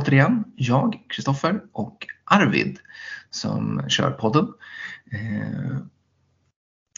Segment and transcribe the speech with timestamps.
[0.00, 2.78] återigen jag, Kristoffer och Arvid
[3.30, 4.48] som kör podden.
[5.12, 5.76] Eh,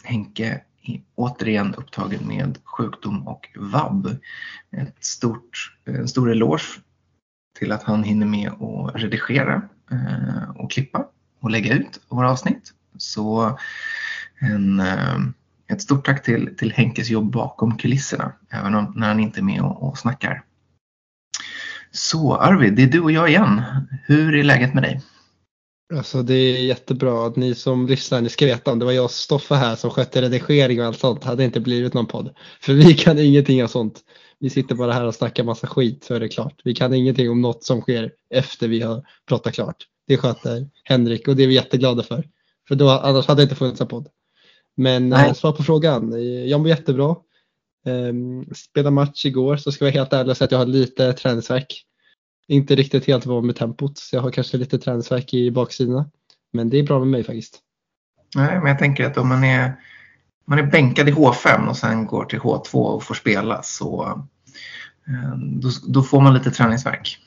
[0.03, 4.07] Henke är återigen upptagen med sjukdom och vab.
[4.71, 6.81] Ett stort, en stor eloge
[7.59, 11.07] till att han hinner med att redigera eh, och klippa
[11.39, 12.73] och lägga ut våra avsnitt.
[12.97, 13.59] Så
[14.39, 15.17] en, eh,
[15.67, 19.43] ett stort tack till, till Henkes jobb bakom kulisserna, även om, när han inte är
[19.43, 20.43] med och, och snackar.
[21.95, 23.61] Så Arvid, det är du och jag igen.
[24.07, 25.01] Hur är läget med dig?
[25.93, 29.05] Alltså det är jättebra att ni som lyssnar, ni ska veta om det var jag
[29.05, 32.35] och Stoffe här som skötte redigering och allt sånt hade inte blivit någon podd.
[32.61, 33.99] För vi kan ingenting av sånt.
[34.39, 36.61] Vi sitter bara här och snackar massa skit så är det klart.
[36.63, 39.77] Vi kan ingenting om något som sker efter vi har pratat klart.
[40.07, 42.27] Det sköter Henrik och det är vi jätteglada för.
[42.67, 44.07] För då, annars hade det inte funnits en podd.
[44.77, 45.35] Men Nej.
[45.35, 46.11] svar på frågan,
[46.47, 47.15] jag mår jättebra.
[47.85, 50.65] Um, spelade match igår så ska jag vara helt ärlig och säga att jag har
[50.65, 51.85] lite träningsverk.
[52.47, 56.09] Inte riktigt helt van med tempot så jag har kanske lite träningsverk i baksidorna.
[56.53, 57.59] Men det är bra med mig faktiskt.
[58.35, 59.73] Nej, men jag tänker att om man är,
[60.45, 64.03] man är bänkad i H5 och sen går till H2 och får spela så
[65.07, 67.19] ehm, då, då får man lite träningsverk.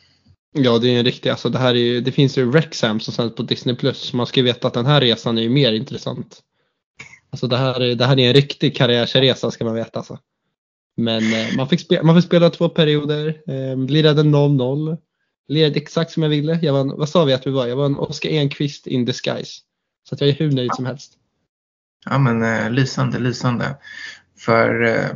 [0.53, 3.35] Ja, det är en riktig, alltså det här är det finns ju Rexham som sänds
[3.35, 4.13] på Disney Plus.
[4.13, 6.41] Man ska ju veta att den här resan är ju mer intressant.
[7.31, 9.99] Alltså det här, är, det här är en riktig karriärsresa ska man veta.
[9.99, 10.19] Alltså.
[10.97, 14.99] Men eh, man, fick spela, man fick spela två perioder, eh, lirade 0-0.
[15.49, 16.59] Lirade exakt som jag ville.
[16.63, 17.67] Jag var en, vad sa vi att vi var?
[17.67, 19.61] Jag var en Oskar Enqvist in disguise.
[20.09, 21.13] Så att jag är hur nöjd som helst.
[22.05, 23.77] Ja men eh, lysande, lysande.
[24.39, 25.09] För, eh,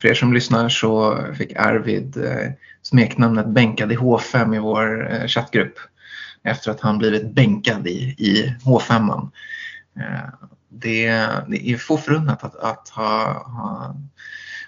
[0.00, 2.50] för er som lyssnar så fick Arvid eh,
[2.82, 5.78] smeknamnet bänkad i H5 i vår eh, chattgrupp.
[6.42, 9.30] Efter att han blivit bänkad i, i H5.
[10.00, 10.28] Eh,
[10.68, 11.06] det,
[11.48, 13.96] det är få förunnat att, att ha, ha,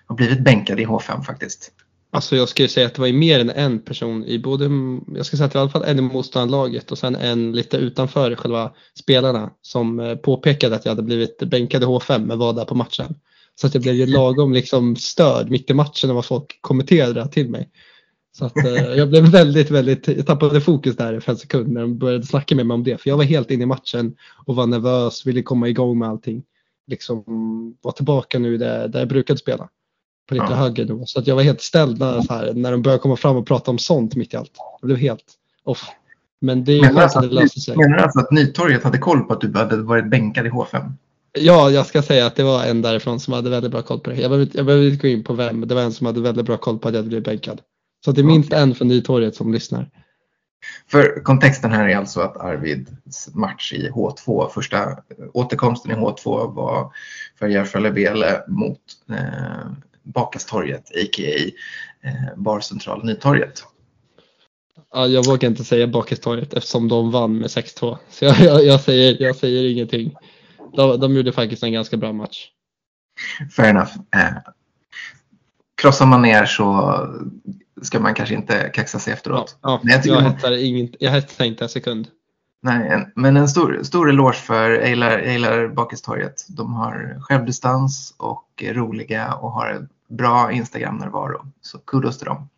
[0.08, 1.72] ha blivit bänkad i H5 faktiskt.
[2.10, 4.70] Alltså jag skulle säga att det var mer än en person i både,
[5.14, 7.52] jag skulle säga att det var i alla fall en i motståndarlaget och sen en
[7.52, 12.38] lite utanför själva spelarna som eh, påpekade att jag hade blivit bänkad i H5 men
[12.38, 13.14] var där på matchen.
[13.54, 17.50] Så att jag blev ju lagom liksom störd mitt i matchen vad folk kommenterade till
[17.50, 17.70] mig.
[18.38, 21.80] Så att eh, jag blev väldigt, väldigt, jag tappade fokus där för en sekund när
[21.80, 23.00] de började snacka med mig om det.
[23.00, 26.42] För jag var helt inne i matchen och var nervös, ville komma igång med allting.
[26.86, 27.24] Liksom
[27.82, 29.68] var tillbaka nu där, där jag brukade spela.
[30.28, 30.54] På lite ja.
[30.54, 31.06] högre nivå.
[31.06, 33.46] Så att jag var helt ställd när, så här, när de började komma fram och
[33.46, 34.52] prata om sånt mitt i allt.
[34.80, 35.24] Jag blev helt
[35.64, 35.84] off.
[36.40, 37.76] Men det är ju skönt att det löser sig.
[37.76, 40.92] Menar du alltså att Nytorget hade koll på att du hade varit bänkad i H5?
[41.38, 44.10] Ja, jag ska säga att det var en därifrån som hade väldigt bra koll på
[44.10, 44.16] det.
[44.16, 46.20] Jag behöver, jag behöver inte gå in på vem, men det var en som hade
[46.20, 47.60] väldigt bra koll på att jag hade blivit bänkad.
[48.04, 49.90] Så det är minst en från Nytorget som lyssnar.
[50.90, 54.98] För kontexten här är alltså att Arvids match i H2, första
[55.32, 56.92] återkomsten i H2 var
[57.38, 59.66] för Järfälla Bele mot eh,
[60.06, 61.50] Bakastorget, a.k.a.
[62.08, 63.64] Eh, Barcentral Nytorget.
[64.92, 67.96] Ja, jag vågar inte säga Bakastorget eftersom de vann med 6-2.
[68.10, 70.16] Så jag, jag, jag, säger, jag säger ingenting.
[70.76, 72.48] De, de gjorde faktiskt en ganska bra match.
[73.56, 73.92] Fair enough.
[74.16, 74.36] Eh,
[75.82, 76.98] krossar man ner så
[77.82, 79.58] ska man kanske inte kaxa sig efteråt.
[79.62, 82.08] Ja, ja, jag, jag, hettar ingen, jag hettar inte en sekund.
[82.62, 86.46] Nej, men en stor, stor eloge för Eilar, Eilar Bakistorget.
[86.48, 91.52] De har självdistans och är roliga och har bra Instagram-närvaro.
[91.60, 92.48] Så kudos till dem.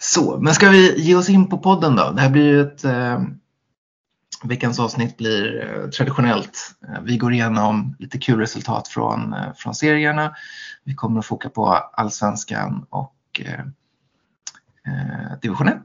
[0.00, 2.10] Så, men ska vi ge oss in på podden då?
[2.10, 3.22] Det här blir ju ett eh,
[4.44, 6.74] Veckans avsnitt blir eh, traditionellt.
[6.88, 10.34] Eh, vi går igenom lite kul resultat från, eh, från serierna.
[10.84, 13.60] Vi kommer att foka på allsvenskan och eh,
[14.86, 15.76] eh division 1.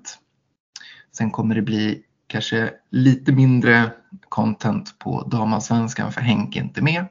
[1.11, 3.91] Sen kommer det bli kanske lite mindre
[4.29, 7.05] content på damallsvenskan för Henke är inte med.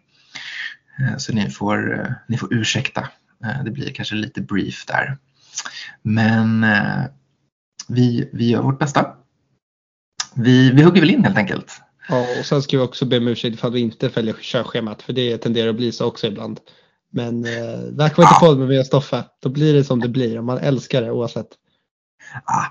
[0.99, 3.09] Eh, så ni får, eh, ni får ursäkta.
[3.65, 5.19] Det blir kanske lite brief där.
[6.03, 6.67] Men
[7.89, 9.17] vi, vi gör vårt bästa
[10.35, 11.81] vi, vi hugger väl in helt enkelt.
[12.09, 15.13] Ja, och sen ska vi också be om ursäkt ifall vi inte följer körschemat för
[15.13, 16.61] det tenderar att bli så också ibland.
[17.11, 19.25] Men eh, välkommen till podden med mig och Stoffe.
[19.43, 21.49] Då blir det som det blir och man älskar det oavsett.
[22.45, 22.67] Ah,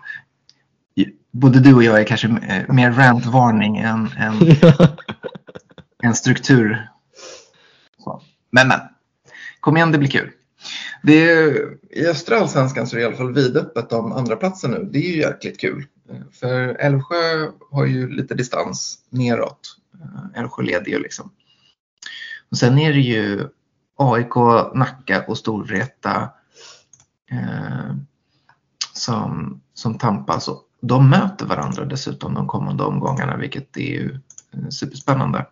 [1.32, 2.28] både du och jag är kanske
[2.68, 4.36] mer rantvarning än, än,
[6.04, 6.88] än struktur.
[8.04, 8.22] Så.
[8.52, 8.80] Men men,
[9.60, 10.32] kom igen det blir kul.
[11.04, 14.72] Det är, I östra allsvenskan så är det i alla fall vidöppet om andra platsen
[14.72, 14.90] nu.
[14.92, 15.86] Det är ju jäkligt kul.
[16.31, 19.78] För Älvsjö har ju lite distans neråt.
[20.02, 21.31] Eh, Älvsjö leder ju liksom.
[22.52, 23.48] Och sen är det ju
[23.96, 24.36] AIK,
[24.74, 26.30] Nacka och Storvreta
[27.31, 27.96] eh,
[28.94, 30.48] som, som tampas.
[30.48, 34.19] Och de möter varandra dessutom de kommande omgångarna vilket är ju
[34.54, 35.46] eh, superspännande.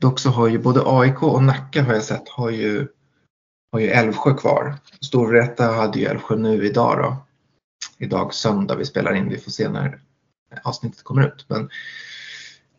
[0.00, 2.88] Dock så har ju både AIK och Nacka har jag sett har ju
[3.72, 4.74] har ju Älvsjö kvar.
[5.00, 7.16] Storvreta hade ju Älvsjö nu idag då.
[7.98, 10.00] Idag söndag vi spelar in, vi får se när
[10.62, 11.44] avsnittet kommer ut.
[11.48, 11.70] Men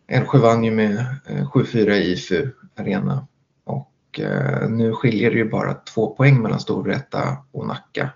[0.07, 3.27] Älvsjö vann ju med eh, 7-4 i IFU Arena
[3.63, 8.09] och eh, nu skiljer det ju bara två poäng mellan Storvreta och Nacka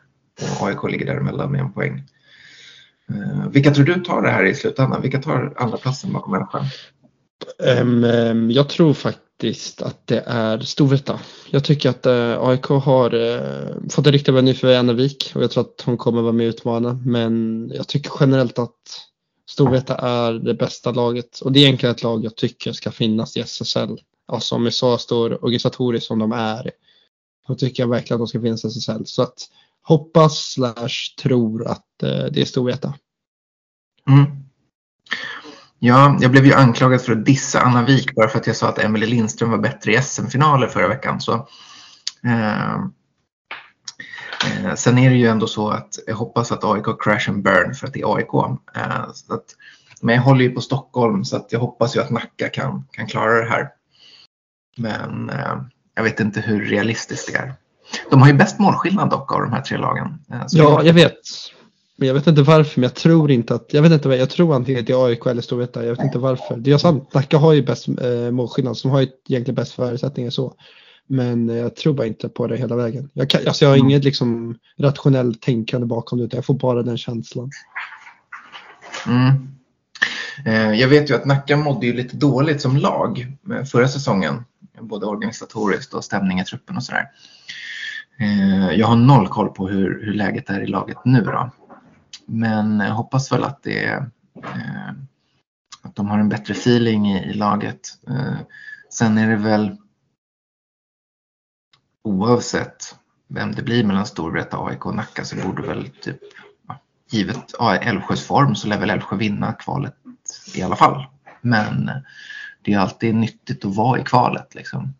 [0.59, 2.03] och AIK ligger däremellan med en poäng.
[3.09, 5.01] Eh, vilka tror du tar det här i slutändan?
[5.01, 6.59] Vilka tar andra platsen bakom Älvsjö?
[8.49, 11.19] Jag tror faktiskt faktiskt att det är Storvreta.
[11.49, 15.51] Jag tycker att eh, AIK har eh, fått en riktigt bra nyförvärv Annevik och jag
[15.51, 16.99] tror att hon kommer vara med och utmana.
[17.05, 19.01] Men jag tycker generellt att
[19.49, 23.37] Storvreta är det bästa laget och det är egentligen ett lag jag tycker ska finnas
[23.37, 23.97] i SSL.
[24.27, 26.71] Alltså med så stor organisatoriskt som de är.
[27.47, 29.05] Då tycker jag verkligen att de ska finnas i SSL.
[29.05, 29.49] Så att
[29.81, 32.93] hoppas slash tror att eh, det är Storvreta.
[34.09, 34.42] Mm.
[35.85, 38.69] Ja, jag blev ju anklagad för att dissa Anna Wik bara för att jag sa
[38.69, 41.21] att Emelie Lindström var bättre i SM-finaler förra veckan.
[41.21, 41.47] Så,
[42.25, 42.73] eh,
[44.45, 47.75] eh, sen är det ju ändå så att jag hoppas att AIK crash and burn
[47.75, 48.33] för att det är AIK.
[48.75, 49.45] Eh, så att,
[50.01, 53.07] men jag håller ju på Stockholm så att jag hoppas ju att Nacka kan, kan
[53.07, 53.69] klara det här.
[54.77, 55.61] Men eh,
[55.95, 57.53] jag vet inte hur realistiskt det är.
[58.09, 60.19] De har ju bäst målskillnad dock av de här tre lagen.
[60.31, 61.19] Eh, ja, jag vet.
[61.97, 64.29] Men jag vet inte varför, men jag tror inte att, jag vet inte vad, jag
[64.29, 66.57] tror antingen är AIK eller Storvreta, jag vet inte varför.
[66.57, 70.29] Det är sant, Nacka har ju bäst eh, målskillnad, som har ju egentligen bäst förutsättningar
[70.29, 70.53] så.
[71.07, 73.09] Men eh, jag tror bara inte på det hela vägen.
[73.13, 73.89] Jag, kan, alltså jag har mm.
[73.89, 77.51] inget liksom rationellt tänkande bakom det, utan jag får bara den känslan.
[79.07, 79.47] Mm.
[80.45, 84.43] Eh, jag vet ju att Nacka mådde ju lite dåligt som lag eh, förra säsongen,
[84.81, 87.05] både organisatoriskt och stämning i truppen och sådär.
[88.19, 91.51] Eh, jag har noll koll på hur, hur läget är i laget nu då.
[92.25, 93.85] Men jag hoppas väl att det
[94.43, 94.91] eh,
[95.81, 97.79] att de har en bättre feeling i, i laget.
[98.07, 98.37] Eh,
[98.89, 99.77] sen är det väl
[102.03, 102.95] oavsett
[103.27, 106.19] vem det blir mellan Storvreta, AIK och Nacka så borde väl typ
[107.09, 109.95] givet Älvsjös form så lär väl Älvsjö vinna kvalet
[110.55, 111.05] i alla fall.
[111.41, 111.91] Men
[112.61, 114.93] det är alltid nyttigt att vara i kvalet liksom.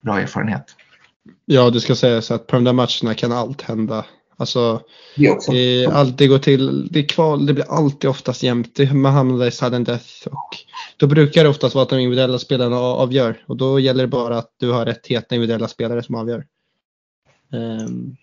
[0.00, 0.76] Bra erfarenhet.
[1.44, 4.04] Ja, det ska sägas att på de där matcherna kan allt hända.
[4.38, 4.80] Alltså,
[5.48, 8.92] det, allt, det går till, det, kval, det blir alltid oftast jämnt.
[8.92, 10.56] Man hamnar i sudden death och
[10.96, 14.38] då brukar det oftast vara att de individuella spelarna avgör och då gäller det bara
[14.38, 16.46] att du har rätt heta individuella spelare som avgör.
[17.52, 18.16] Um,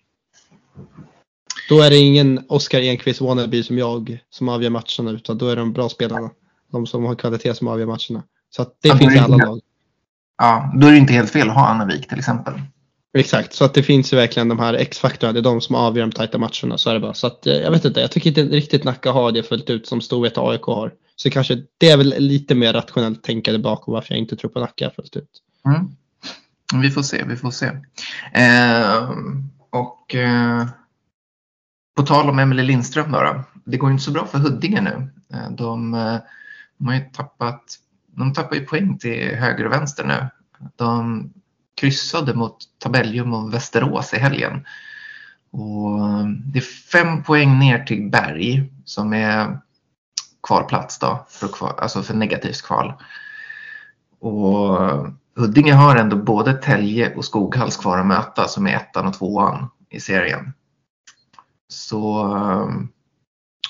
[1.68, 5.56] då är det ingen Oskar Enqvist wannabe som jag som avgör matcherna utan då är
[5.56, 6.30] de bra spelarna.
[6.72, 8.22] De som har kvalitet som avgör matcherna.
[8.50, 9.60] Så det ja, finns i alla lag.
[10.38, 12.54] Ja, då är det inte helt fel att ha Anna Wik till exempel.
[13.18, 16.06] Exakt, så att det finns ju verkligen de här X-faktorerna, det är de som avgör
[16.06, 16.78] de tajta matcherna.
[16.78, 17.14] Så är det bara.
[17.14, 19.86] Så att, eh, jag vet inte, jag tycker inte riktigt Nacka har det fullt ut
[19.86, 20.92] som Storvreta AIK har.
[21.16, 24.60] Så kanske det är väl lite mer rationellt tänkande bakom varför jag inte tror på
[24.60, 25.30] Nacka fullt ut.
[25.66, 26.82] Mm.
[26.82, 27.66] Vi får se, vi får se.
[28.32, 29.10] Eh,
[29.70, 30.66] och eh,
[31.96, 35.10] på tal om Emelie Lindström då, då, Det går inte så bra för Huddinge nu.
[35.36, 36.16] Eh, de, eh,
[36.78, 40.28] de har ju tappat, de tappar ju poäng till höger och vänster nu.
[40.76, 41.30] De
[41.74, 44.66] kryssade mot Tabellium och Västerås i helgen.
[45.50, 49.58] Och eh, det är fem poäng ner till Berg som är
[50.46, 52.92] kvalplats då, för, kval, alltså för negativt kval.
[54.20, 59.06] Och eh, Huddinge har ändå både Tälje och Skoghalls kvar att möta som är ettan
[59.06, 60.52] och tvåan i serien.
[61.68, 62.68] Så eh,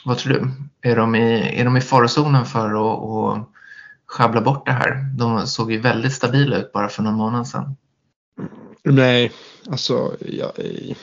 [0.04, 0.50] vad tror du?
[0.90, 3.48] Är de i, är de i farozonen för att, att
[4.06, 5.10] sjabbla bort det här?
[5.18, 7.76] De såg ju väldigt stabila ut bara för någon månad sedan.
[8.84, 9.32] Nej,
[9.66, 10.52] alltså jag,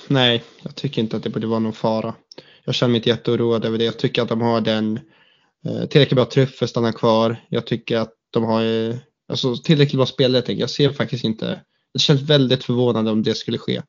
[0.08, 2.16] nej, jag tycker inte att det borde vara någon fara.
[2.64, 3.84] Jag känner mig inte jätteoroad över det.
[3.84, 5.00] Jag tycker att de har den
[5.66, 7.46] eh, tillräckligt bra trupp för att stanna kvar.
[7.50, 8.96] Jag tycker att de har eh,
[9.28, 10.54] alltså, tillräckligt bra spelare.
[10.54, 11.62] Jag ser faktiskt inte.
[11.94, 13.82] Det känns väldigt förvånande om det skulle ske.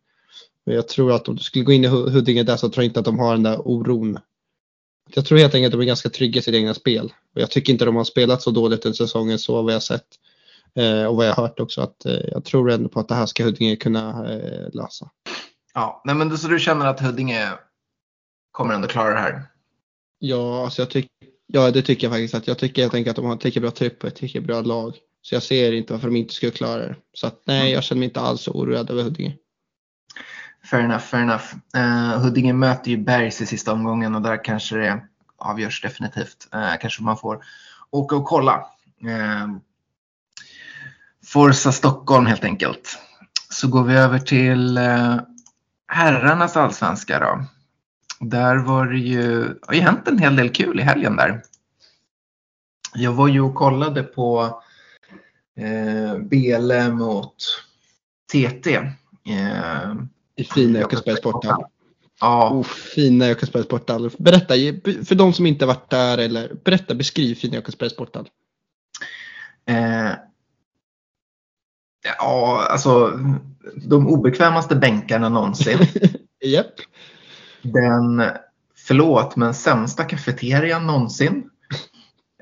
[0.67, 2.91] Men jag tror att om du skulle gå in i Huddinge där så tror jag
[2.91, 4.19] inte att de har den där oron.
[5.15, 7.13] Jag tror helt enkelt att de är ganska trygga i sitt egna spel.
[7.35, 10.07] Och jag tycker inte de har spelat så dåligt den säsongen så vad jag sett.
[10.79, 13.15] Eh, och vad jag har hört också att eh, jag tror ändå på att det
[13.15, 15.11] här ska Huddinge kunna eh, lösa.
[15.75, 17.49] Ja, nej, men så du känner att Huddinge
[18.53, 19.43] kommer ändå klara det här?
[20.19, 21.11] Ja, alltså jag tycker,
[21.47, 22.35] ja, det tycker jag faktiskt.
[22.35, 24.45] att Jag tycker helt enkelt att de har ett tillräckligt bra trupp och ett tillräckligt
[24.45, 24.97] bra lag.
[25.23, 26.97] Så jag ser inte varför de inte skulle klara det.
[27.13, 27.73] Så att, nej, mm.
[27.73, 29.37] jag känner mig inte alls oroad över Huddinge.
[30.71, 31.55] Fair enough, fair enough.
[31.77, 35.01] Uh, Huddinge möter ju Bergs i sista omgången och där kanske det
[35.37, 36.49] avgörs definitivt.
[36.55, 37.45] Uh, kanske man får
[37.91, 38.67] åka och kolla.
[39.05, 39.57] Uh,
[41.33, 42.99] Forza Stockholm helt enkelt.
[43.51, 45.17] Så går vi över till eh,
[45.89, 47.45] herrarnas allsvenska då.
[48.21, 51.43] Där var det ju, det har ju hänt en hel del kul i helgen där.
[52.95, 54.63] Jag var ju och kollade på
[55.57, 57.35] eh, BLM mot
[58.33, 58.75] TT.
[59.29, 59.93] Eh,
[60.37, 61.65] I fina Jökelsbergs sporthall.
[62.21, 64.11] Ja, Oh, fina Jökelsbergs sporthall.
[64.19, 64.55] Berätta,
[65.05, 68.29] för de som inte varit där eller berätta, beskriv fina Jökelsbergs sporthall.
[69.67, 70.11] eh,
[72.19, 73.21] ja, alltså
[73.89, 75.79] de obekvämaste bänkarna någonsin.
[76.45, 76.75] Japp.
[77.63, 78.23] Den,
[78.89, 81.45] förlåt, men sämsta kafeterian någonsin.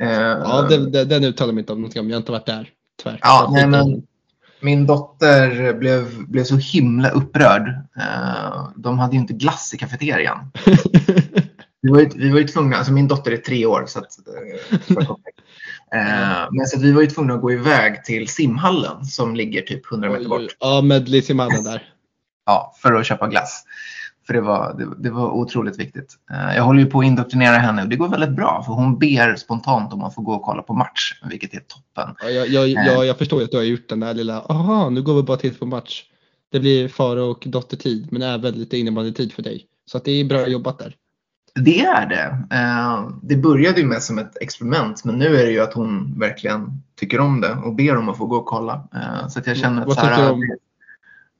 [0.00, 2.08] Eh, Ja, den, den, den uttalar mig inte om någonting om.
[2.10, 2.68] Jag har inte varit där.
[3.02, 3.18] Tyvärr.
[3.22, 4.02] Ja, nej, men-
[4.62, 7.68] Min dotter blev, blev så himla upprörd.
[7.96, 10.52] Eh, de hade ju inte glass i kafeterian.
[11.82, 14.06] Vi var ju, vi var ju tvungna, alltså min dotter är tre år så att,
[14.28, 15.16] eh, för
[15.94, 19.92] eh, men så vi var ju tvungna att gå iväg till simhallen som ligger typ
[19.92, 20.56] 100 meter bort.
[20.60, 21.82] Ja, med Lissimannen där.
[22.46, 23.64] Ja, för att köpa glass.
[24.26, 26.14] För det var, det, det var otroligt viktigt.
[26.30, 28.98] Eh, jag håller ju på att indoktrinera henne och det går väldigt bra för hon
[28.98, 32.14] ber spontant om att få gå och kolla på match, vilket är toppen.
[32.22, 35.02] Ja, jag, jag, jag, jag förstår att du har gjort den där lilla, aha, nu
[35.02, 36.04] går vi bara till på match.
[36.52, 39.66] Det blir far och dottertid, men även lite innebandytid för dig.
[39.86, 40.96] Så att det är bra jobbat där.
[41.54, 42.56] Det är det.
[42.56, 46.18] Eh, det började ju med som ett experiment men nu är det ju att hon
[46.18, 48.88] verkligen tycker om det och ber om att få gå och kolla.
[48.94, 50.56] Eh, så att jag känner att så här, det,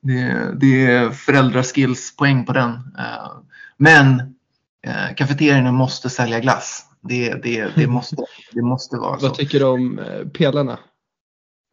[0.00, 2.70] det, det är föräldraskillspoäng på den.
[2.98, 3.32] Eh,
[3.76, 4.34] men
[5.16, 6.86] kafeterierna måste sälja glass.
[7.00, 8.16] Det, det, det, måste,
[8.52, 9.26] det måste vara så.
[9.26, 10.00] Vad tycker du om
[10.34, 10.78] pelarna?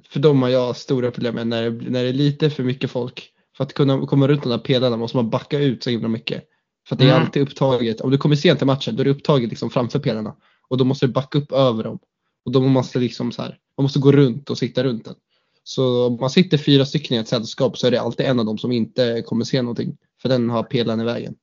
[0.09, 2.91] För de har jag stora problem med när, det- när det är lite för mycket
[2.91, 3.29] folk.
[3.57, 6.43] För att kunna komma runt de där pelarna måste man backa ut så himla mycket.
[6.87, 7.21] För att det är Mm.
[7.21, 8.01] alltid upptaget.
[8.01, 10.35] Om du kommer sent till matchen då är det upptaget liksom framför pelarna.
[10.67, 11.99] Och då måste du backa upp över dem.
[12.45, 15.15] Och då måste liksom så här, man måste gå runt och sitta runt den.
[15.63, 18.45] Så om man sitter fyra stycken i ett sällskap så är det alltid en av
[18.45, 19.97] dem som inte kommer se någonting.
[20.21, 21.35] För den har pelaren i vägen.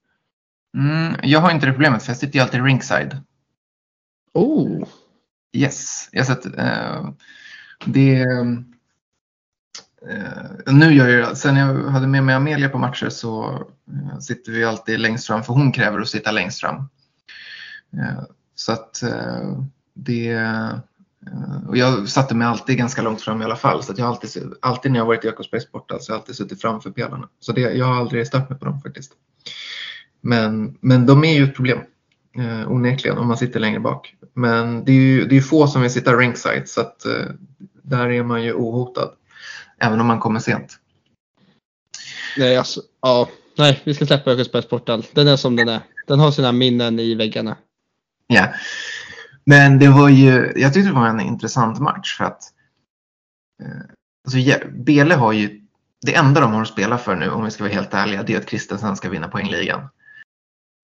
[0.77, 3.17] Mm, jag har inte det problemet för jag sitter ju alltid ringside.
[4.35, 4.89] Oh!
[5.57, 7.09] Yes, jag sett, eh,
[7.85, 8.27] det.
[10.11, 13.45] Eh, nu gör jag, sen jag hade med mig Amelia på matcher så
[13.93, 16.77] eh, sitter vi alltid längst fram för hon kräver att sitta längst fram.
[17.93, 18.23] Eh,
[18.55, 19.59] så att eh,
[19.95, 23.99] det eh, och jag satte mig alltid ganska långt fram i alla fall så att
[23.99, 26.91] jag alltid, alltid när jag varit i Jakobsbergs borta så har jag alltid suttit framför
[26.91, 27.29] pelarna.
[27.41, 29.13] Så det, jag har aldrig stört mig på dem faktiskt.
[30.21, 31.79] Men, men de är ju ett problem.
[32.39, 34.15] Eh, onekligen om man sitter längre bak.
[34.35, 37.31] Men det är ju det är få som vill sitta ringside så att eh,
[37.83, 39.11] där är man ju ohotad.
[39.85, 40.79] Även om man kommer sent.
[42.37, 43.29] Nej, alltså, ja.
[43.59, 45.07] Nej, vi ska släppa Jökelsbergs sporthall.
[45.13, 45.81] Den är som den är.
[46.07, 47.57] Den har sina minnen i väggarna.
[48.27, 48.49] Ja.
[49.45, 52.43] Men det var ju, jag tyckte det var en intressant match för att
[53.63, 53.83] eh,
[54.25, 55.61] alltså, Bele har ju,
[56.07, 58.35] det enda de har att spela för nu om vi ska vara helt ärliga, det
[58.35, 59.89] är att Kristensen ska vinna poängligan.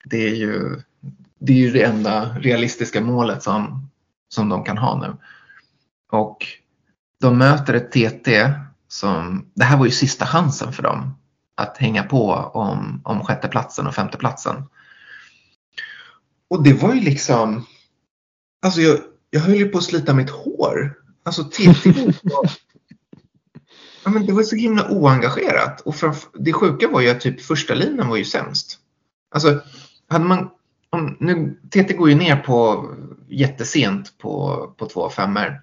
[0.04, 0.82] Det är ju
[1.38, 3.90] det, är ju det enda realistiska målet som,
[4.28, 5.16] som de kan ha nu.
[6.12, 6.46] Och
[7.20, 8.54] de möter ett TT
[8.92, 11.14] som, det här var ju sista chansen för dem
[11.54, 14.64] att hänga på om, om sjätteplatsen och femteplatsen.
[16.48, 17.66] Och det var ju liksom,
[18.62, 18.98] alltså jag,
[19.30, 20.94] jag höll ju på att slita mitt hår.
[21.22, 21.64] Alltså TT
[24.04, 25.80] ja, men det var så himla oengagerat.
[25.80, 28.78] Och framför, det sjuka var ju att typ första linan var ju sämst.
[29.34, 29.60] Alltså,
[30.08, 30.50] hade man,
[30.90, 32.88] om, nu, TT går ju ner på
[33.28, 35.62] jättesent på, på två femmor.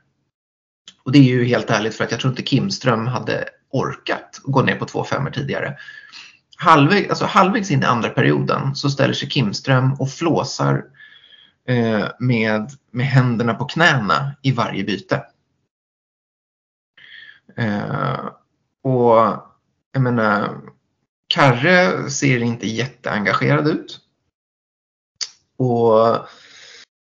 [1.07, 4.61] Och det är ju helt ärligt för att jag tror inte Kimström hade orkat gå
[4.61, 5.77] ner på två femmor tidigare.
[6.57, 10.85] Halvväg, alltså halvvägs in i andra perioden så ställer sig Kimström och flåsar
[11.67, 15.25] eh, med, med händerna på knäna i varje byte.
[17.57, 18.25] Eh,
[18.83, 19.15] och
[19.91, 20.57] jag menar,
[21.27, 23.99] Karre ser inte jätteengagerad ut.
[25.57, 26.27] Och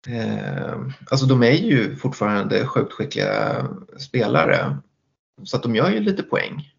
[0.08, 0.82] eh,
[1.12, 4.78] alltså de är ju fortfarande sjukt skickliga spelare.
[5.44, 6.72] Så att de gör ju lite poäng.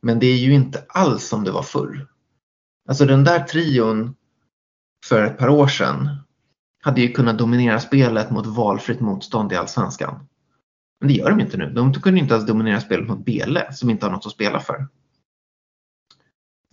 [0.00, 2.06] Men det är ju inte alls som det var förr.
[2.88, 4.14] Alltså den där trion
[5.06, 6.08] för ett par år sedan
[6.82, 10.28] hade ju kunnat dominera spelet mot valfritt motstånd i Allsvenskan.
[11.00, 11.70] Men det gör de inte nu.
[11.70, 14.88] De kunde inte ens dominera spelet mot Bele som inte har något att spela för.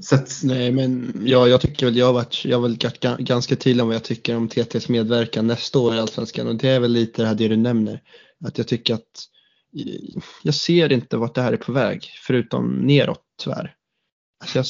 [0.01, 3.19] Så att, Nej, men ja, jag tycker väl jag har varit, jag har väl varit
[3.19, 6.69] ganska tydlig om vad jag tycker om TTs medverkan nästa år i Allsvenskan och det
[6.69, 8.01] är väl lite det här det du nämner.
[8.45, 9.25] Att jag tycker att
[10.43, 13.75] jag ser inte vart det här är på väg förutom neråt tyvärr.
[14.41, 14.65] Alltså jag,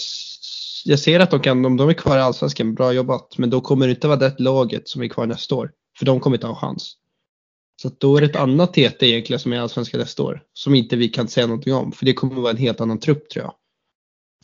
[0.85, 3.61] jag ser att de kan, om de är kvar i Allsvenskan, bra jobbat, men då
[3.61, 5.71] kommer det inte vara det laget som är kvar nästa år.
[5.97, 6.95] För de kommer inte ha chans.
[7.81, 10.43] Så att då är det ett annat TT egentligen som är i Allsvenskan nästa år.
[10.53, 13.29] Som inte vi kan säga någonting om, för det kommer vara en helt annan trupp
[13.29, 13.53] tror jag.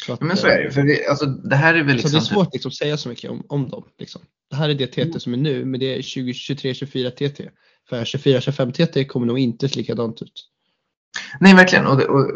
[0.05, 0.71] Så att, men så är det.
[0.71, 2.11] För det, alltså, det här är väl så liksom...
[2.11, 3.83] det är svårt liksom, att säga så mycket om, om dem.
[3.99, 4.21] Liksom.
[4.49, 7.49] Det här är det TT som är nu, men det är 2023-24 TT.
[7.89, 10.49] För 24-25 TT kommer nog inte se likadant ut.
[11.39, 11.87] Nej, verkligen.
[11.87, 12.31] Och, det- och,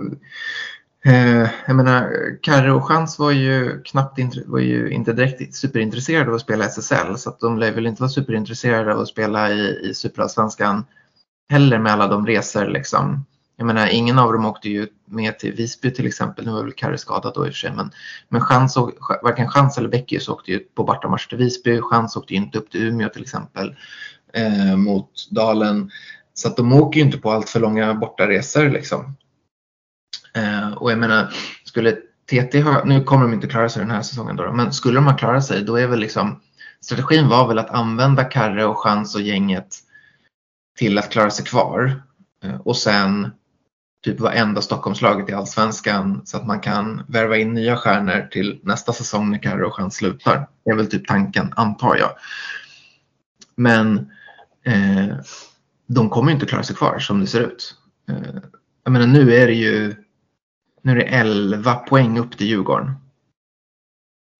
[1.05, 2.11] Eh, jag menar,
[2.41, 7.17] Karre och Chans var ju knappt var ju inte direkt superintresserade av att spela SSL
[7.17, 10.85] så att de lär väl inte vara superintresserade av att spela i, i Superallsvenskan
[11.49, 13.25] heller med alla de resor liksom.
[13.59, 16.45] Jag menar, ingen av dem åkte ju med till Visby till exempel.
[16.45, 17.71] Nu var väl Karre skadad då i och för sig.
[17.71, 17.91] Men,
[18.29, 18.77] men Chans,
[19.23, 21.81] varken Chans eller Beckius åkte ju på bortamatch till Visby.
[21.81, 23.75] Chans åkte ju inte upp till Umeå till exempel
[24.33, 25.91] eh, mot Dalen.
[26.33, 29.15] Så att de åker ju inte på allt för långa bortaresor liksom.
[30.33, 31.91] Eh, och jag menar, skulle
[32.29, 35.05] TT ha, nu kommer de inte klara sig den här säsongen då, men skulle de
[35.05, 36.41] ha klarat sig då är väl liksom
[36.81, 39.75] strategin var väl att använda Karre och Chans och gänget
[40.77, 42.01] till att klara sig kvar
[42.43, 43.31] eh, och sen
[44.03, 48.94] typ varenda Stockholmslaget i Allsvenskan så att man kan värva in nya stjärnor till nästa
[48.94, 50.48] säsong när Karre Chans slutar.
[50.65, 52.12] Det är väl typ tanken, antar jag.
[53.56, 54.12] Men
[54.63, 55.15] eh,
[55.88, 57.75] de kommer inte klara sig kvar som det ser ut.
[58.10, 58.41] Eh,
[58.84, 59.96] jag menar nu är det ju
[60.82, 62.96] nu är det 11 poäng upp till Djurgården.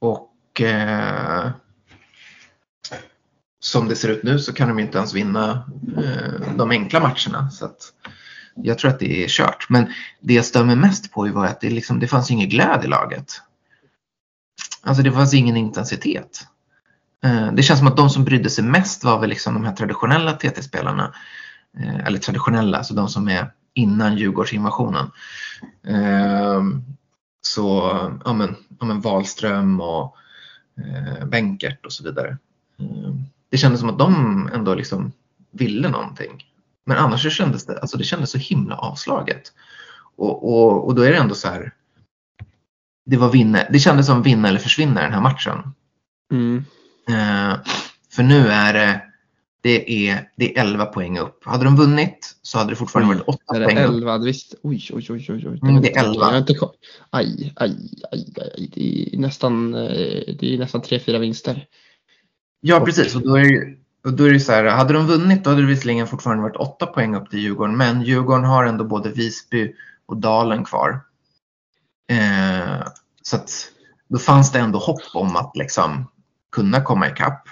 [0.02, 1.52] Och eh,
[3.60, 7.50] som det ser ut nu så kan de inte ens vinna eh, de enkla matcherna.
[7.52, 7.94] Så att
[8.64, 9.70] jag tror att det är kört.
[9.70, 12.86] Men det jag stör mig mest på var att det, liksom, det fanns ingen glädje
[12.86, 13.42] i laget.
[14.82, 16.48] Alltså det fanns ingen intensitet.
[17.24, 19.76] Eh, det känns som att de som brydde sig mest var väl liksom de här
[19.76, 21.14] traditionella TT-spelarna.
[21.78, 25.12] Eh, eller traditionella, alltså de som är innan Djurgårdsinvasionen.
[25.88, 26.64] Eh,
[27.42, 27.92] så
[28.26, 30.16] ja men, ja men Wahlström och
[30.78, 32.38] eh, Bänkert och så vidare.
[33.50, 35.12] Det kändes som att de ändå liksom
[35.52, 36.46] ville någonting.
[36.86, 39.54] Men annars så kändes det, alltså det kändes så himla avslaget.
[40.16, 41.74] Och, och, och då är det ändå så här.
[43.06, 45.74] Det, var vinna, det kändes som vinna eller försvinna den här matchen.
[46.32, 46.66] Mm.
[47.10, 47.58] Eh,
[48.12, 49.02] för nu är det
[49.62, 51.44] det är, det är 11 poäng upp.
[51.46, 54.26] Hade de vunnit så hade det fortfarande varit 8 poäng 11, upp.
[54.26, 54.56] Visst.
[54.64, 55.48] Oj, oj, oj, oj.
[55.48, 55.60] oj.
[55.64, 56.32] Mm, det är 11.
[56.32, 56.54] Jag inte,
[57.10, 57.76] aj, aj,
[58.12, 58.70] aj, aj.
[58.74, 61.66] Det är nästan, eh, det är nästan 3-4 vinster.
[62.62, 63.16] Ja, precis.
[63.16, 65.62] Och då är det, och då är det så här, hade de vunnit då hade
[65.62, 67.78] det visserligen fortfarande varit 8 poäng upp till Djurgården.
[67.78, 71.02] Men Djurgården har ändå både Visby och Dalen kvar.
[72.12, 72.88] Eh,
[73.22, 73.72] så att
[74.08, 76.12] då fanns det ändå hopp om att liksom
[76.52, 77.48] kunna komma ikapp.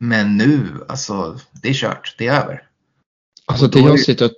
[0.00, 2.14] Men nu, alltså det är kört.
[2.18, 2.68] Det är över.
[3.46, 4.30] Alltså det jag sitter.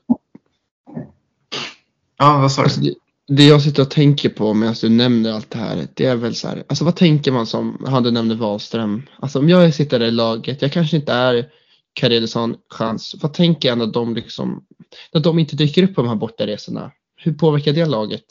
[2.16, 2.94] Ja, vad sa du?
[3.28, 5.88] Det, jag sitter och tänker på medan du nämner allt det här.
[5.94, 6.64] Det är väl så här.
[6.68, 9.02] Alltså vad tänker man som, han du nämnde Wahlström.
[9.18, 10.62] Alltså om jag sitter där i laget.
[10.62, 11.48] Jag kanske inte är
[11.92, 13.14] Karelsson chans.
[13.22, 14.64] Vad tänker jag när de liksom,
[15.12, 16.92] när de inte dyker upp på de här bortaresorna?
[17.16, 18.24] Hur påverkar det laget?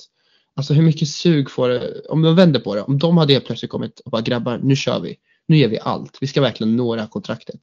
[0.56, 3.46] Alltså hur mycket sug får det, om man vänder på det, om de hade helt
[3.46, 6.18] plötsligt kommit och bara grabbar, nu kör vi nu ger vi allt.
[6.22, 7.60] Vi ska verkligen nå det här kontraktet.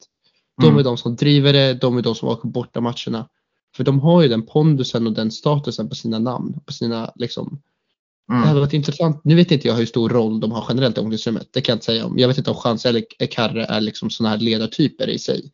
[0.61, 0.79] De mm.
[0.79, 3.29] är de som driver det, de är de som åker borta matcherna.
[3.75, 6.59] För de har ju den pondusen och den statusen på sina namn.
[6.65, 7.61] På sina, liksom.
[8.29, 8.41] Mm.
[8.41, 9.21] Det hade varit intressant.
[9.23, 11.47] Nu vet inte jag hur stor roll de har generellt i omklädningsrummet.
[11.51, 12.19] Det kan jag inte säga om.
[12.19, 15.51] Jag vet inte om Chans eller Karre är liksom sådana här ledartyper i sig.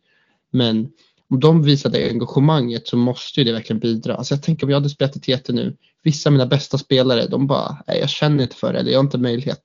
[0.52, 0.92] Men
[1.30, 4.16] om de visade engagemanget så måste ju det verkligen bidra.
[4.16, 5.78] Alltså jag tänker om jag hade spelat i TT nu.
[6.04, 9.00] Vissa av mina bästa spelare de bara, nej jag känner inte för det eller jag
[9.00, 9.64] har inte möjlighet.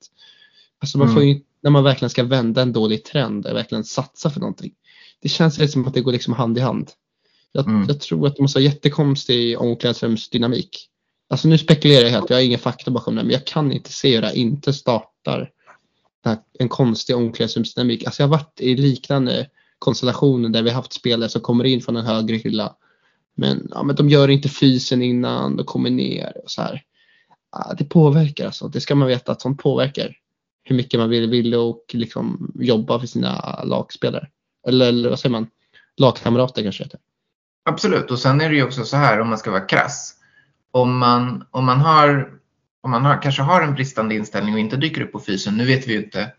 [0.78, 1.14] Alltså man mm.
[1.14, 4.72] får ju när man verkligen ska vända en dålig trend och verkligen satsa för någonting.
[5.22, 6.90] Det känns lite som att det går liksom hand i hand.
[7.56, 7.84] Jag, mm.
[7.88, 10.88] jag tror att det måste vara jättekonstig omklädningsrumsdynamik.
[11.28, 13.92] Alltså nu spekulerar jag helt, jag har ingen fakta bakom det, men jag kan inte
[13.92, 15.50] se hur det inte startar
[16.58, 18.04] en konstig omklädningsrumsdynamik.
[18.04, 21.96] Alltså jag har varit i liknande konstellationer där vi haft spelare som kommer in från
[21.96, 22.76] en högre hylla.
[23.34, 26.82] Men, ja, men de gör inte fysen innan, de kommer ner och så här.
[27.52, 30.16] Ja, det påverkar alltså, det ska man veta att sånt påverkar
[30.62, 34.28] hur mycket man vill, vill och liksom jobba för sina lagspelare.
[34.66, 35.46] Eller, eller vad säger man?
[35.96, 37.00] Lagkamrater kanske heter.
[37.64, 40.14] Absolut, och sen är det ju också så här om man ska vara krass.
[40.70, 42.30] Om man, om man, har,
[42.80, 45.56] om man har, kanske har en bristande inställning och inte dyker upp på fysen.
[45.56, 46.32] Nu vet vi ju inte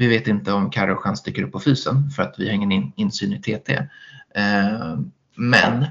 [0.00, 2.54] vi vet inte om Carro och Chans dyker upp på fysen för att vi har
[2.54, 3.72] ingen in, insyn i TT.
[4.34, 4.98] Eh,
[5.36, 5.82] men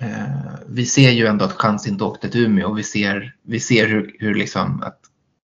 [0.00, 3.60] eh, vi ser ju ändå att Chans inte åkte till Umeå och vi ser, vi
[3.60, 5.00] ser hur, hur liksom att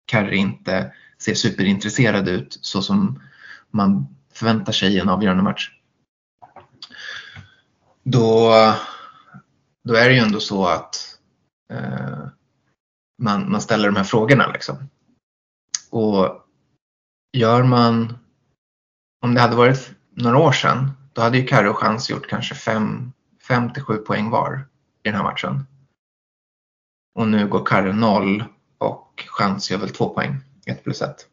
[0.06, 3.22] Karri inte ser superintresserad ut så som
[3.70, 5.70] man förväntar sig i en avgörande match.
[8.02, 8.52] Då,
[9.84, 11.18] då är det ju ändå så att
[11.70, 12.26] eh,
[13.22, 14.52] man, man ställer de här frågorna.
[14.52, 14.88] Liksom.
[15.90, 16.46] Och
[17.32, 18.18] gör man,
[19.22, 22.54] om det hade varit några år sedan, då hade ju Karre och Chans gjort kanske
[22.54, 24.68] 5 till 7 poäng var
[25.02, 25.66] i den här matchen.
[27.14, 28.44] Och nu går Karre 0
[28.78, 31.26] och chans gör väl 2 poäng, 1 plus 1.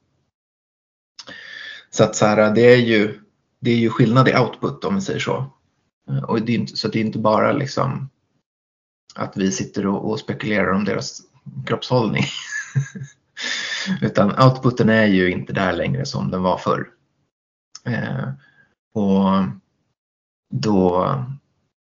[1.89, 3.21] Så att så här, det är ju,
[3.60, 5.58] det är ju skillnad i output om vi säger så.
[6.09, 8.09] Eh, och det är inte, så det är inte bara liksom
[9.15, 11.21] att vi sitter och, och spekulerar om deras
[11.65, 12.23] kroppshållning.
[14.01, 16.87] Utan outputen är ju inte där längre som den var förr.
[17.85, 18.29] Eh,
[18.93, 19.43] och
[20.53, 21.15] då,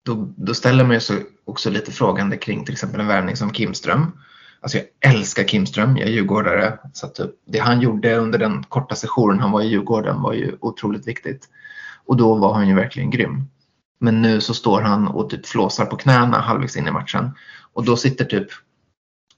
[0.05, 4.11] då, då ställer man sig också lite frågande kring till exempel en värvning som Kimström.
[4.59, 6.79] Alltså jag älskar Kimström, jag är djurgårdare.
[6.93, 10.57] Så typ, det han gjorde under den korta sessionen han var i Djurgården var ju
[10.59, 11.49] otroligt viktigt.
[12.05, 13.49] Och då var han ju verkligen grym.
[14.03, 17.31] Men nu så står han och typ flåsar på knäna halvvägs in i matchen.
[17.73, 18.47] Och då sitter typ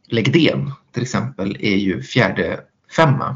[0.08, 2.60] Legdén till exempel är ju fjärde
[2.95, 3.36] femma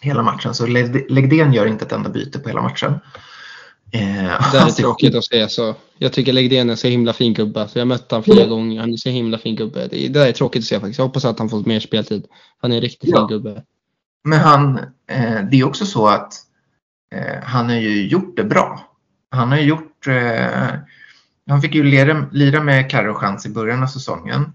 [0.00, 0.54] hela matchen.
[0.54, 0.66] Så
[1.08, 2.92] Legdén gör inte ett enda byte på hela matchen.
[3.90, 5.74] Eh, det är tråkigt att se så.
[5.98, 7.68] Jag tycker Legdén är så himla fin gubbe.
[7.68, 8.50] Så jag mött honom flera mm.
[8.50, 8.80] gånger.
[8.80, 9.88] Han är så himla fin gubbe.
[9.90, 10.98] Det, där är tråkigt att se faktiskt.
[10.98, 12.26] Jag hoppas att han får mer speltid.
[12.58, 13.16] Han är en riktigt ja.
[13.18, 13.62] fin gubbe.
[14.24, 14.78] Men han,
[15.10, 16.32] eh, det är också så att
[17.14, 18.84] eh, han har ju gjort det bra.
[19.30, 20.70] Han har gjort, eh,
[21.48, 24.52] han fick ju lira, lira med Carro Chans i början av säsongen.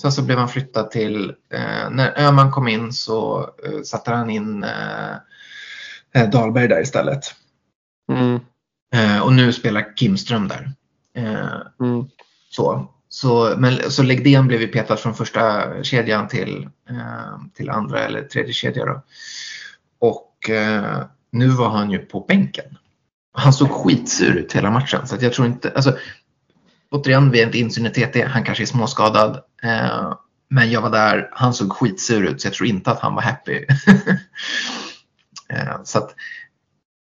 [0.00, 4.30] Sen så blev han flyttad till, eh, när Öhman kom in så eh, satte han
[4.30, 5.14] in eh,
[6.14, 7.34] eh Dahlberg där istället.
[8.12, 8.40] Mm.
[8.94, 10.72] Eh, och nu spelar Kimström där.
[11.14, 12.06] Eh, mm.
[12.50, 16.68] Så, så, men, så Legdén blev ju petad från första kedjan till,
[17.54, 19.02] till andra eller tredje kedja då.
[19.98, 20.50] Och
[21.30, 22.78] nu var han ju på bänken.
[23.36, 25.98] Han såg skitsur ut hela matchen så att jag tror inte, alltså
[26.90, 29.42] återigen, vi är inte insyn i TT, han kanske är småskadad.
[29.62, 30.14] Eh,
[30.48, 33.22] men jag var där, han såg skitsur ut så jag tror inte att han var
[33.22, 33.54] happy.
[35.48, 36.14] eh, så att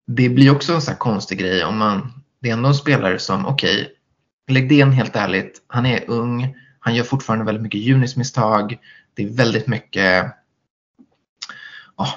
[0.07, 3.19] det blir också en sån här konstig grej om man, det är ändå en spelare
[3.19, 3.95] som, okej, okay,
[4.51, 8.79] Legdén helt ärligt, han är ung, han gör fortfarande väldigt mycket junismisstag,
[9.15, 10.35] det är väldigt mycket
[11.97, 12.15] oh,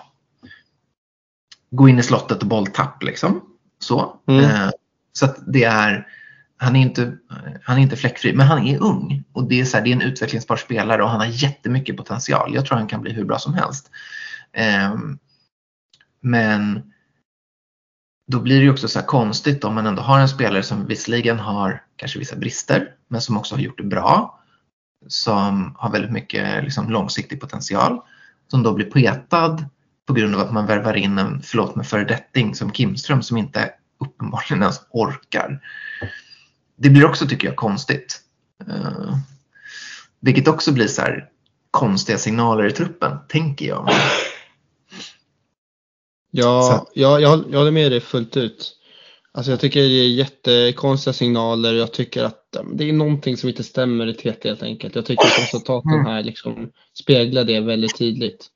[1.71, 3.50] gå in i slottet och bolltapp liksom.
[3.83, 4.43] Så, mm.
[4.43, 4.69] eh,
[5.13, 6.07] så det är
[6.61, 7.17] han är inte,
[7.63, 9.95] han är inte fläckfri, men han är ung och det är, så här, det är
[9.95, 12.55] en utvecklingsbar spelare och han har jättemycket potential.
[12.55, 13.91] Jag tror han kan bli hur bra som helst.
[14.93, 15.19] Um,
[16.21, 16.91] men
[18.31, 21.83] då blir det också så konstigt om man ändå har en spelare som visserligen har
[21.95, 24.39] kanske vissa brister, men som också har gjort det bra.
[25.07, 27.99] Som har väldigt mycket liksom, långsiktig potential.
[28.47, 29.65] Som då blir petad
[30.13, 33.71] på grund av att man värvar in en, förlåt mig, föredetting som Kimström som inte
[33.99, 35.59] uppenbarligen ens orkar
[36.81, 38.21] det blir också, tycker jag, konstigt.
[38.69, 39.15] Uh,
[40.19, 41.29] vilket också blir så här
[41.71, 43.89] konstiga signaler i truppen, tänker jag.
[46.31, 48.77] Ja, jag, jag, jag håller med dig fullt ut.
[49.31, 51.73] Alltså jag tycker det är jättekonstiga signaler.
[51.73, 54.95] Jag tycker att det är någonting som inte stämmer i TT helt enkelt.
[54.95, 56.05] Jag tycker att resultaten mm.
[56.05, 58.47] här liksom speglar det väldigt tydligt.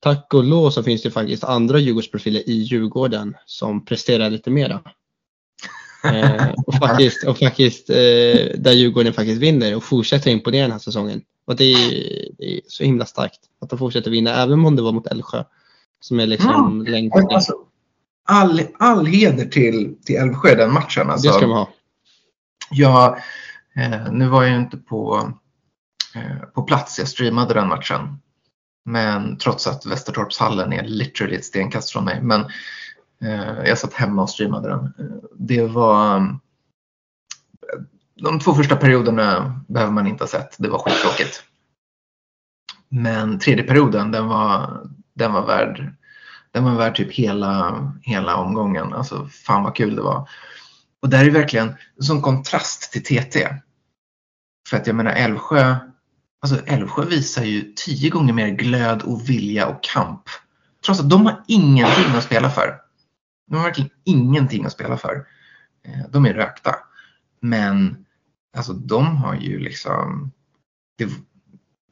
[0.00, 4.80] Tack och lov så finns det faktiskt andra Djurgårdsprofiler i Djurgården som presterar lite mera.
[6.04, 7.96] Eh, och faktiskt, och faktiskt eh,
[8.58, 11.22] där Djurgården faktiskt vinner och fortsätter imponera den här säsongen.
[11.46, 11.90] Och det är,
[12.38, 15.44] det är, så himla starkt att de fortsätter vinna, även om det var mot Älvsjö.
[16.00, 16.92] Som är liksom mm.
[16.92, 17.34] längst ner.
[17.34, 17.52] Alltså,
[18.24, 21.10] all, all heder till, till Älvsjö den matchen.
[21.10, 21.68] Alltså, det ska man ha.
[22.70, 23.18] Ja,
[23.76, 25.32] eh, nu var jag ju inte på,
[26.14, 28.18] eh, på plats, jag streamade den matchen.
[28.88, 32.22] Men trots att Västertorpshallen är literally ett stenkast från mig.
[32.22, 32.44] Men
[33.22, 34.92] Eh, jag satt hemma och streamade den.
[35.38, 36.22] Det var eh,
[38.14, 40.56] de två första perioderna behöver man inte ha sett.
[40.58, 41.42] Det var skittråkigt.
[42.88, 44.80] Men tredje perioden, den var,
[45.14, 45.94] den var värd
[46.50, 48.92] den var värd typ hela, hela omgången.
[48.92, 50.28] Alltså fan vad kul det var.
[51.02, 53.48] Och där är verkligen som kontrast till TT.
[54.68, 55.76] För att jag menar Älvsjö,
[56.40, 60.22] alltså Älvsjö visar ju tio gånger mer glöd och vilja och kamp.
[60.84, 62.80] Trots att de har ingenting att spela för.
[63.50, 65.26] De har verkligen ingenting att spela för.
[65.84, 66.74] Eh, de är rökta.
[67.40, 68.04] Men
[68.56, 70.32] alltså de har ju liksom
[70.98, 71.10] det,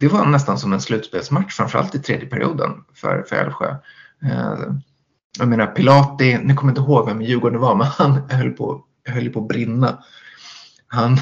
[0.00, 3.76] det var nästan som en slutspelsmatch, framförallt i tredje perioden för, för Älvsjö.
[4.22, 4.59] Eh,
[5.38, 8.50] jag menar Pilati, nu kommer jag inte ihåg vem i Djurgården var, men han höll
[8.50, 10.04] på, höll på att brinna.
[10.87, 11.18] Han,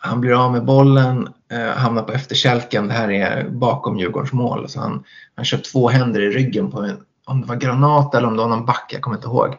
[0.00, 2.88] han blir av med bollen, eh, hamnar på efterkälken.
[2.88, 4.68] Det här är bakom Djurgårdens mål.
[4.68, 6.96] Så han, han kör två händer i ryggen på en
[7.30, 9.56] om det var Granat eller om det var någon back, jag kommer inte ihåg.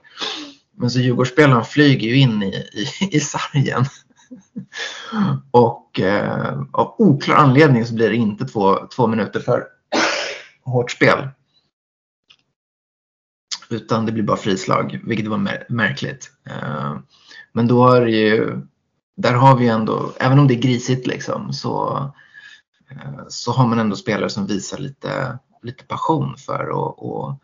[0.75, 3.85] Men så Djurgårdsspelaren flyger ju in i, i, i sargen.
[5.51, 9.67] Och eh, av oklar anledning så blir det inte två, två minuter för
[10.63, 11.27] hårt spel.
[13.69, 16.31] Utan det blir bara frislag, vilket var mär märkligt.
[16.49, 16.97] Eh,
[17.51, 18.61] men då har det ju,
[19.15, 21.97] där har vi ändå, även om det är grisigt liksom, så,
[22.91, 27.39] eh, så har man ändå spelare som visar lite, lite passion för att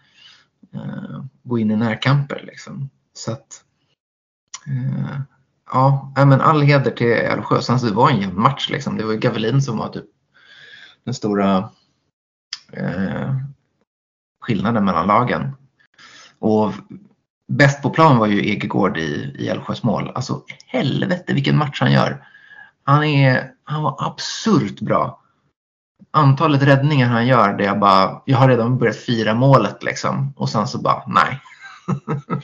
[0.73, 2.43] eh, gå in i närkamper.
[2.45, 2.89] Liksom.
[3.13, 3.63] Så att,
[4.67, 5.19] eh,
[5.71, 7.61] ja, men all heder till Älvsjö.
[7.61, 8.97] Sen så det var en jämn match liksom.
[8.97, 10.05] Det var ju Gavelin som var typ
[11.03, 11.69] den stora
[12.73, 13.35] eh,
[14.41, 15.55] skillnaden mellan lagen.
[16.39, 16.73] Och
[17.47, 20.11] bäst på plan var ju Egegård i, i Älvsjös mål.
[20.15, 22.25] Alltså helvete vilken match han gör.
[22.83, 25.21] Han, är, han var absurt bra.
[26.11, 30.33] Antalet räddningar han gör, det jag bara, jag har redan börjat fira målet liksom.
[30.35, 31.41] Och sen så bara, nej.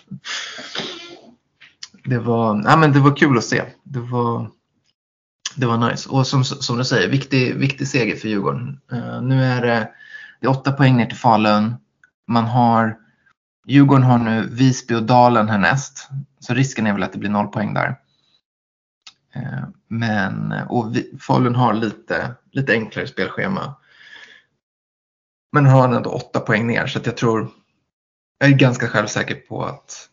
[2.04, 3.64] det var, nej men det var kul att se.
[3.84, 4.50] Det var,
[5.56, 6.10] det var nice.
[6.10, 8.80] Och som, som du säger, viktig, viktig seger för Djurgården.
[8.94, 9.90] Uh, nu är det,
[10.40, 11.76] det är åtta poäng ner till Falun.
[12.28, 12.98] Man har,
[13.66, 16.10] Djurgården har nu Visby och Dalen härnäst.
[16.40, 18.00] Så risken är väl att det blir noll poäng där.
[19.36, 23.76] Eh, men, och vi, Falun har lite, lite enklare spelschema.
[25.52, 27.50] Men har ändå åtta poäng ner så att jag tror,
[28.40, 30.10] jag är ganska självsäker på att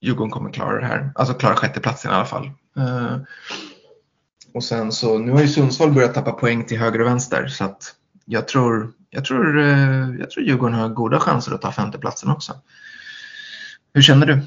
[0.00, 1.12] Djurgården kommer klara det här.
[1.14, 2.50] Alltså klara sjätteplatsen i alla fall.
[2.76, 3.16] Eh,
[4.54, 7.64] och sen så, nu har ju Sundsvall börjat tappa poäng till höger och vänster så
[7.64, 12.30] att jag tror, jag tror, eh, jag tror Djurgården har goda chanser att ta femteplatsen
[12.30, 12.52] också.
[13.94, 14.40] Hur känner du?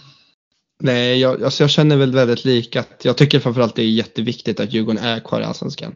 [0.79, 2.83] Nej, jag, alltså jag känner väl väldigt lika.
[3.01, 5.95] Jag tycker framförallt det är jätteviktigt att Djurgården är kvar i Allsvenskan.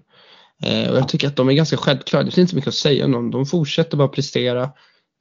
[0.63, 2.23] Eh, och jag tycker att de är ganska självklara.
[2.23, 3.31] Det finns inte mycket att säga om dem.
[3.31, 4.63] De fortsätter bara prestera.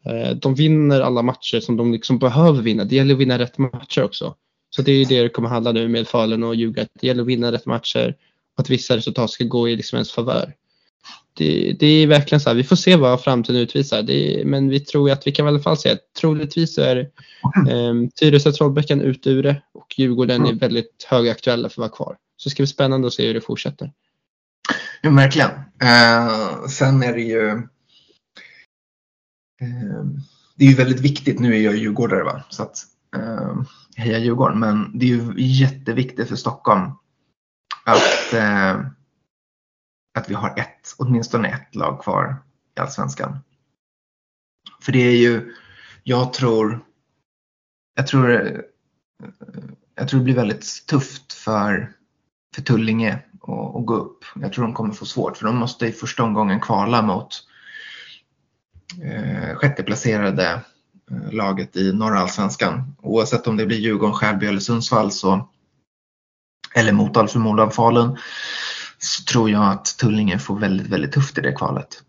[0.06, 2.84] Eh, de vinner alla matcher som de liksom behöver vinna.
[2.84, 4.34] Det gäller att vinna rätt matcher också.
[4.70, 6.88] Så det är det det kommer handla nu med Falun och Djurgården.
[7.00, 8.16] Det gäller att vinna rätt matcher
[8.56, 10.54] att vissa resultat ska gå i liksom ens favör.
[11.34, 14.02] Det, det, är verkligen så här, vi får se vad framtiden utvisar.
[14.02, 16.96] Det, men vi tror att vi kan i alla fall säga att troligtvis är
[17.68, 22.16] eh, Tyresö Trollbäcken ute ur det och Djurgården är väldigt högaktuella för att vara kvar.
[22.36, 23.92] Så det ska bli spännande att se hur det fortsätter.
[25.02, 25.50] Jo, verkligen.
[25.82, 27.62] Eh, sen är det ju
[29.60, 30.20] Ehm,
[30.56, 32.76] det är ju väldigt viktigt, nu är jag djurgårdare va, så att
[33.16, 33.62] eh,
[33.96, 36.90] heja Djurgården, men det är ju jätteviktigt för Stockholm
[37.84, 38.80] att, eh,
[40.14, 42.36] att vi har ett, åtminstone ett lag kvar
[42.76, 43.38] i Allsvenskan.
[44.80, 45.54] För det är ju,
[46.02, 46.84] jag tror,
[47.94, 48.30] jag tror,
[49.94, 51.92] jag tror det blir väldigt tufft för,
[52.54, 54.24] för Tullinge att, att gå upp.
[54.34, 57.28] Jag tror de kommer få svårt för de måste i första omgången kvala mot
[59.02, 60.62] eh, sjätteplacerade
[61.10, 62.96] eh, laget i norra allsvenskan.
[63.02, 65.48] Oavsett om det blir Djurgården, Skärby eller Sundsvall så,
[66.74, 68.18] eller Motala, förmodan Falun
[69.02, 72.02] så tror jag att Tullinge får väldigt, väldigt tufft i det kvalet.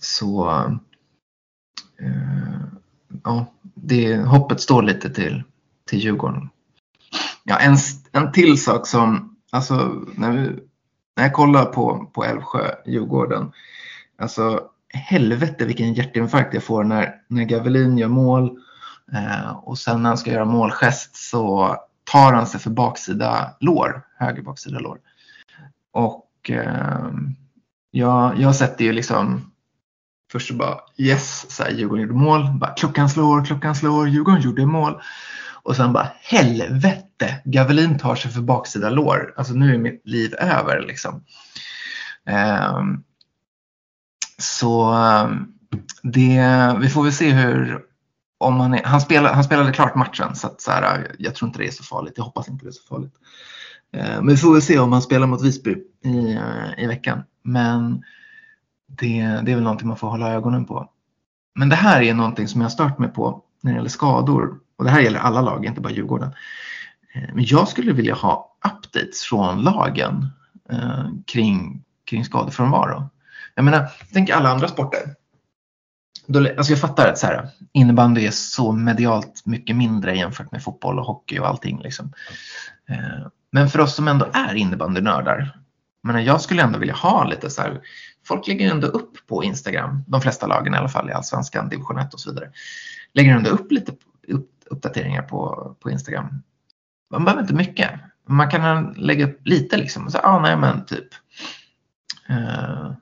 [0.00, 0.50] Så
[2.00, 2.60] eh,
[3.24, 5.42] ja, det, hoppet står lite till,
[5.86, 6.48] till Djurgården.
[7.44, 7.76] Ja, en,
[8.12, 10.38] en till sak som, alltså när, vi,
[11.16, 13.52] när jag kollar på, på Älvsjö, Djurgården,
[14.18, 14.60] alltså
[14.94, 18.58] helvete vilken hjärtinfarkt jag får när, när Gavelin gör mål
[19.12, 24.02] eh, och sen när han ska göra målgest så tar han sig för baksida lår,
[24.16, 24.98] höger baksida lår.
[25.92, 27.10] Och eh,
[27.90, 29.52] jag, jag sätter ju liksom
[30.32, 34.40] först så bara yes, så här, Djurgården gjorde mål, bara, klockan slår, klockan slår, Djurgården
[34.40, 35.00] gjorde mål.
[35.62, 39.34] Och sen bara helvete, Gavelin tar sig för baksida lår.
[39.36, 41.24] Alltså nu är mitt liv över liksom.
[42.26, 42.82] Eh,
[44.38, 45.52] så ehm,
[46.02, 47.80] det, vi får väl se hur,
[48.38, 51.48] om han, är, han, spelade, han spelade klart matchen så, att, så här, jag tror
[51.48, 52.14] inte det är så farligt.
[52.16, 53.14] Jag hoppas inte det är så farligt.
[53.92, 57.22] Eh, men vi får väl se om han spelar mot Visby i, eh, i veckan.
[57.42, 58.02] Men
[58.86, 60.90] det, det är väl någonting man får hålla ögonen på.
[61.54, 64.58] Men det här är någonting som jag har stört mig på när det gäller skador.
[64.76, 66.34] Och det här gäller alla lag, inte bara Djurgården.
[67.14, 70.26] Eh, men jag skulle vilja ha updates från lagen
[70.70, 73.10] eh, kring, kring skadefrånvaro.
[73.54, 75.00] Jag menar, tänk alla andra sporter.
[76.26, 80.62] Då, alltså jag fattar att så här, innebandy är så medialt mycket mindre jämfört med
[80.62, 81.80] fotboll och hockey och allting.
[81.80, 82.12] Liksom.
[82.90, 85.56] Eh, men för oss som ändå är innebandynördar,
[86.02, 87.80] men jag skulle ändå vilja ha lite så här,
[88.24, 91.98] folk lägger ändå upp på Instagram, de flesta lagen i alla fall i Allsvenskan, division
[91.98, 92.50] 1 och så vidare,
[93.14, 93.92] lägger ändå upp lite
[94.70, 96.42] uppdateringar på, på Instagram.
[97.10, 97.90] Man behöver inte mycket.
[98.28, 100.10] Man kan lägga upp lite liksom.
[100.10, 101.08] Så, ah, nej men typ.
[102.28, 102.92] eh,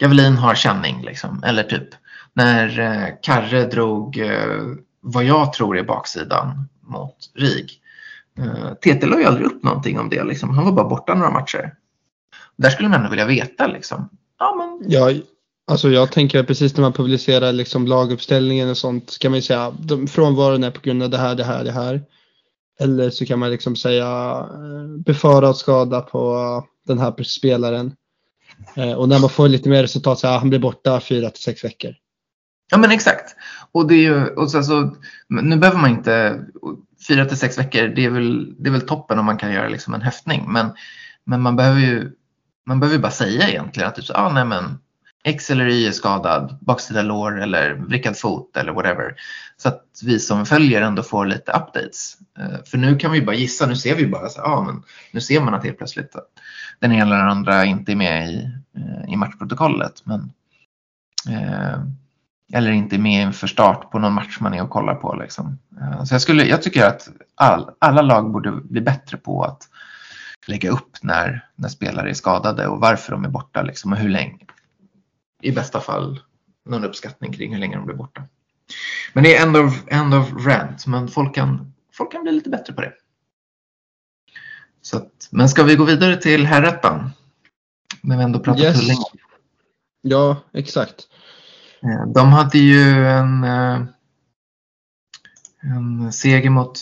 [0.00, 1.42] Gavelin har känning liksom.
[1.44, 1.88] Eller typ
[2.32, 4.62] när eh, Karre drog eh,
[5.00, 7.80] vad jag tror är baksidan mot RIG.
[8.38, 10.24] Eh, TT la ju aldrig upp någonting om det.
[10.24, 10.50] Liksom.
[10.50, 11.74] Han var bara borta några matcher.
[12.56, 14.08] Där skulle man ändå vilja veta liksom.
[14.38, 14.90] Ja, men...
[14.90, 15.12] ja,
[15.70, 19.72] alltså jag tänker precis när man publicerar liksom laguppställningen och sånt ska man ju säga
[20.10, 22.02] frånvaron är på grund av det här, det här, det här.
[22.80, 24.46] Eller så kan man liksom säga
[25.04, 27.92] befarad skada på den här spelaren.
[28.76, 31.42] Eh, och när man får lite mer resultat så här, han blir borta fyra till
[31.42, 31.94] sex veckor.
[32.70, 33.36] Ja men exakt.
[33.72, 34.96] Och det är ju, och så, så,
[35.28, 36.44] nu behöver man inte,
[37.08, 39.68] fyra till sex veckor, det är väl, det är väl toppen om man kan göra
[39.68, 40.52] liksom en höftning.
[40.52, 40.70] Men,
[41.24, 42.12] men man behöver ju
[42.68, 44.78] man behöver bara säga egentligen att typ ah, nej, men
[45.24, 49.14] X eller Y är skadad, baksida lår eller vrickad fot eller whatever.
[49.56, 52.16] Så att vi som följer ändå får lite updates.
[52.38, 55.20] Eh, för nu kan vi bara gissa, nu ser vi bara så ah, men nu
[55.20, 56.28] ser man att helt plötsligt att
[56.78, 60.02] den ena eller andra inte är med i, eh, i matchprotokollet.
[60.04, 60.32] Men,
[61.28, 61.78] eh,
[62.52, 65.14] eller inte är med inför start på någon match man är och kollar på.
[65.14, 65.58] Liksom.
[65.80, 69.68] Eh, så jag, skulle, jag tycker att all, alla lag borde bli bättre på att
[70.46, 74.08] lägga upp när, när spelare är skadade och varför de är borta liksom, och hur
[74.08, 74.38] länge.
[75.42, 76.20] I bästa fall
[76.64, 78.22] någon uppskattning kring hur länge de blir borta.
[79.12, 82.50] Men det är end of, end of rant, men folk kan, folk kan bli lite
[82.50, 82.92] bättre på det.
[84.82, 87.10] Så att, men ska vi gå vidare till herrettan?
[88.02, 88.80] När vi ändå pratar yes.
[88.80, 89.04] Tullinge.
[90.02, 91.08] Ja, exakt.
[91.82, 93.82] Eh, de hade ju en, eh,
[95.60, 96.78] en seger mot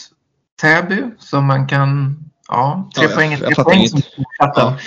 [0.61, 2.17] Täby som man kan
[2.49, 4.03] Ja, tre ja, poäng är tre poäng som
[4.39, 4.79] ja.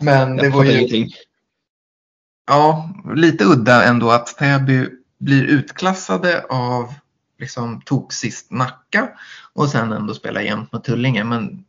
[0.00, 0.72] Men det var ju...
[0.72, 1.08] Ingenting.
[2.46, 6.94] Ja, lite udda ändå att Täby blir utklassade av
[7.38, 9.08] liksom tok sist Nacka
[9.52, 11.24] och sen ändå spela jämnt med Tullinge.
[11.24, 11.64] Men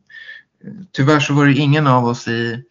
[0.64, 2.64] eh, tyvärr så var det ingen av oss i,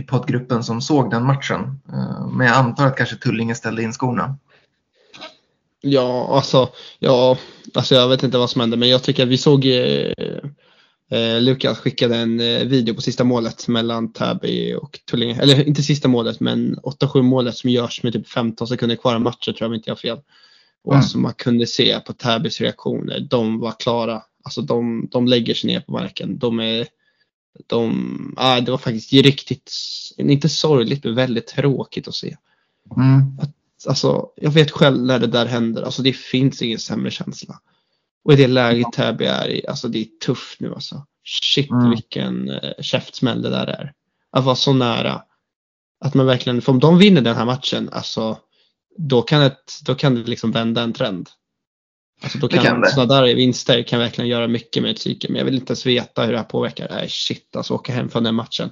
[0.00, 1.80] i poddgruppen som såg den matchen.
[1.92, 4.36] Eh, men jag antar att kanske Tullinge ställde in skorna.
[5.80, 7.38] Ja, alltså, ja,
[7.74, 10.12] alltså jag vet inte vad som hände men jag tycker att vi såg eh,
[11.12, 15.42] Eh, Lukas skickade en eh, video på sista målet mellan Täby och Tullinge.
[15.42, 19.20] Eller inte sista målet men 8-7 målet som görs med typ 15 sekunder kvar av
[19.20, 20.18] matchen tror jag om inte jag har fel.
[20.84, 21.00] Och mm.
[21.00, 24.22] alltså man kunde se på Täbys reaktioner, de var klara.
[24.44, 26.38] Alltså de, de lägger sig ner på marken.
[26.38, 26.86] De är,
[27.66, 29.72] de, ah, det var faktiskt riktigt,
[30.16, 32.36] inte sorgligt men väldigt tråkigt att se.
[32.96, 33.38] Mm.
[33.38, 33.50] Att,
[33.86, 37.60] alltså, jag vet själv när det där händer, alltså det finns ingen sämre känsla.
[38.24, 41.06] Och i det läget Täby är i, alltså det är tufft nu alltså.
[41.24, 41.90] Shit mm.
[41.90, 43.92] vilken eh, käftsmäll det där är.
[44.30, 45.22] Att vara så nära.
[46.00, 48.38] Att man verkligen, för om de vinner den här matchen, alltså
[48.96, 51.30] då kan, ett, då kan det liksom vända en trend.
[52.22, 55.28] Alltså då kan, kan sådana där vinster kan verkligen göra mycket med ett psyke.
[55.28, 56.88] Men jag vill inte ens veta hur det här påverkar.
[56.90, 58.70] Nej shit alltså åka hem från den matchen.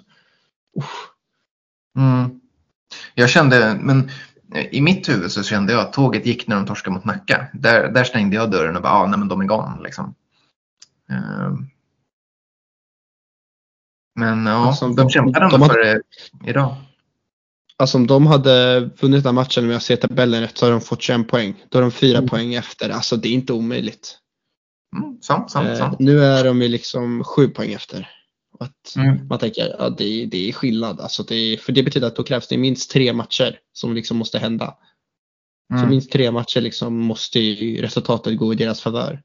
[1.97, 2.41] Mm.
[3.15, 4.11] Jag kände, men
[4.71, 7.47] i mitt huvud så kände jag att tåget gick när de torskade mot Nacka.
[7.53, 10.15] Där, där stängde jag dörren och bara, ah, nej men de är gone liksom.
[11.11, 11.57] Uh,
[14.15, 16.03] men ja, alltså, de kämpar ändå för det
[16.51, 16.77] idag.
[17.79, 20.81] Alltså om de hade vunnit den matchen, om jag ser tabellen rätt, så har de
[20.81, 21.65] fått 21 poäng.
[21.69, 22.29] Då är de fyra mm.
[22.29, 22.91] poäng efter.
[22.91, 24.19] Alltså det är inte omöjligt.
[24.97, 26.01] Mm, sant, sant, sant.
[26.01, 28.09] Eh, nu är de ju liksom sju poäng efter.
[28.61, 29.29] Att mm.
[29.29, 31.01] Man tänker att ja, det, det är skillnad.
[31.01, 34.39] Alltså det, för det betyder att då krävs det minst tre matcher som liksom måste
[34.39, 34.75] hända.
[35.73, 35.83] Mm.
[35.83, 37.39] Så minst tre matcher liksom måste
[37.81, 39.23] resultatet gå i deras favör.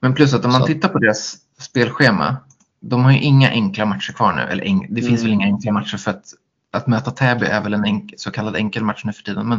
[0.00, 0.66] Men plus att om man så.
[0.66, 2.36] tittar på deras spelschema.
[2.80, 4.42] De har ju inga enkla matcher kvar nu.
[4.42, 5.22] Eller det finns mm.
[5.22, 6.24] väl inga enkla matcher för att,
[6.72, 9.48] att möta Täby är väl en enk, så kallad enkel match nu för tiden.
[9.48, 9.58] Men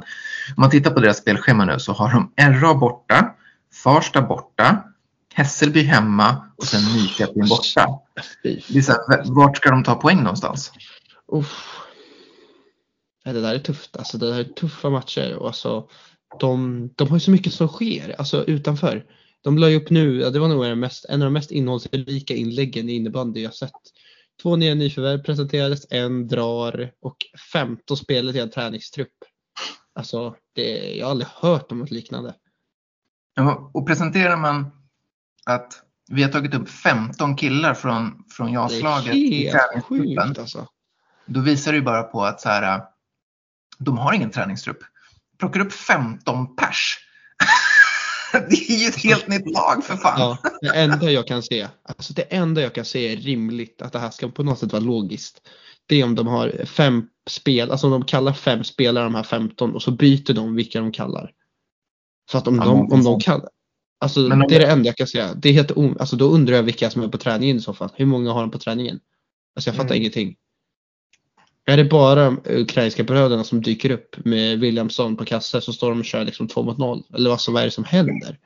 [0.55, 3.35] om man tittar på deras spelschema nu så har de RA borta,
[3.83, 4.83] Farsta borta,
[5.33, 7.99] Hässelby hemma och sen Nyköping borta.
[8.43, 10.71] Det är så här, vart ska de ta poäng någonstans?
[11.31, 11.77] Uff.
[13.23, 13.97] Det där är tufft.
[13.97, 15.35] Alltså, det där är tuffa matcher.
[15.35, 15.87] Och alltså,
[16.39, 19.05] de, de har ju så mycket som sker alltså, utanför.
[19.43, 22.33] De la ju upp nu, ja, det var nog mest, en av de mest innehållsrika
[22.35, 23.71] inläggen i innebandy jag sett.
[24.41, 27.17] Två nya nyförvärv presenterades, en drar och
[27.53, 29.13] 15 spelare till en träningstrupp.
[29.95, 32.35] Alltså, det, jag har aldrig hört om något liknande.
[33.73, 34.71] och presenterar man
[35.45, 40.35] att vi har tagit upp 15 killar från, från JAS-laget i träningsgruppen.
[40.41, 40.67] Alltså.
[41.25, 42.81] Då visar det ju bara på att så här,
[43.77, 44.79] de har ingen träningstrupp.
[45.39, 47.00] Plockar upp 15 pers.
[48.49, 50.19] det är ju ett helt nytt lag för fan.
[50.19, 53.93] Ja, det enda jag kan se, alltså det enda jag kan se är rimligt att
[53.93, 55.41] det här ska på något sätt vara logiskt.
[55.85, 59.23] Det är om de har fem spel, alltså om de kallar fem spelare de här
[59.23, 61.31] 15 och så byter de vilka de kallar.
[62.31, 63.49] Så att om, ja, de, om de kallar,
[64.01, 65.33] Alltså men det är det enda jag kan säga.
[65.33, 67.73] Det är helt om, alltså då undrar jag vilka som är på träningen i så
[67.73, 67.89] fall.
[67.95, 68.99] Hur många har de på träningen?
[69.55, 69.97] Alltså jag fattar mm.
[69.97, 70.35] ingenting.
[71.65, 75.99] Är det bara ukrainska bröderna som dyker upp med Williamson på kasse så står de
[75.99, 77.03] och kör liksom 2 mot 0?
[77.13, 78.39] Eller alltså, vad är det som händer?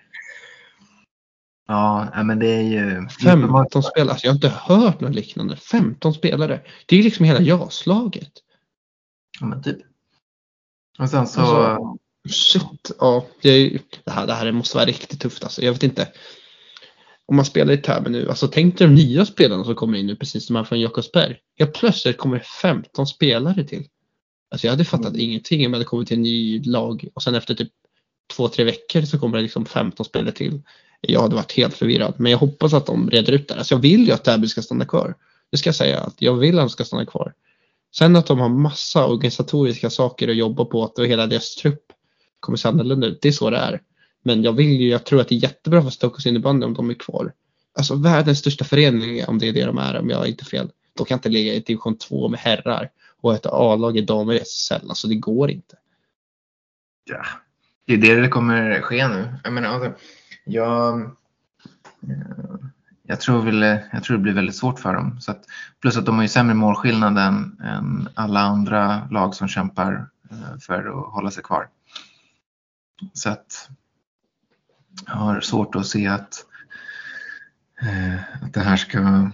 [1.68, 3.07] Ja, men det är ju...
[3.24, 5.55] 15 spelare, alltså jag har inte hört något liknande.
[5.55, 6.61] 15 spelare.
[6.86, 8.32] Det är liksom hela JAS-laget.
[9.39, 9.78] Ja men typ.
[10.99, 11.41] Och sen så...
[11.41, 11.97] Alltså,
[12.30, 13.26] Shit, ja.
[13.41, 13.70] Det,
[14.03, 15.61] det, här, det här måste vara riktigt tufft alltså.
[15.61, 16.07] Jag vet inte.
[17.28, 20.07] Om man spelar i Täby nu, alltså tänk dig de nya spelarna som kommer in
[20.07, 21.38] nu precis som här från Jakobsberg.
[21.55, 23.88] Ja plötsligt kommer 15 spelare till.
[24.51, 25.21] Alltså jag hade fattat mm.
[25.21, 27.71] ingenting om jag hade kommit till en ny lag och sen efter typ
[28.36, 30.61] två, tre veckor så kommer det liksom 15 spelare till.
[31.01, 33.55] Jag hade varit helt förvirrad, men jag hoppas att de reder ut det.
[33.55, 35.15] Alltså jag vill ju att Täby ska stanna kvar.
[35.51, 37.34] Det ska jag säga, att jag vill att de ska stanna kvar.
[37.97, 41.84] Sen att de har massa organisatoriska saker att jobba på och hela deras trupp
[42.39, 43.82] kommer se annorlunda ut, det är så det är.
[44.28, 46.89] Men jag vill ju, jag tror att det är jättebra för Stockholms innebandy om de
[46.89, 47.34] är kvar.
[47.78, 50.71] Alltså världens största förening, om det är det de är, om jag är inte fel.
[50.93, 52.89] De kan inte ligga i division 2 med herrar
[53.21, 54.89] och ett A-lag i damer i SSL.
[54.89, 55.76] Alltså det går inte.
[57.03, 57.26] Ja,
[57.86, 59.34] det är det det kommer ske nu.
[59.43, 59.93] Jag menar, alltså,
[60.45, 61.07] jag, eh,
[63.03, 63.61] jag, tror väl,
[63.93, 65.21] jag tror det blir väldigt svårt för dem.
[65.21, 65.45] Så att,
[65.82, 70.59] plus att de har ju sämre målskillnad än, än alla andra lag som kämpar eh,
[70.59, 71.69] för att hålla sig kvar.
[73.13, 73.69] Så att
[75.08, 76.45] har svårt att se att,
[77.82, 79.32] eh, att det här ska,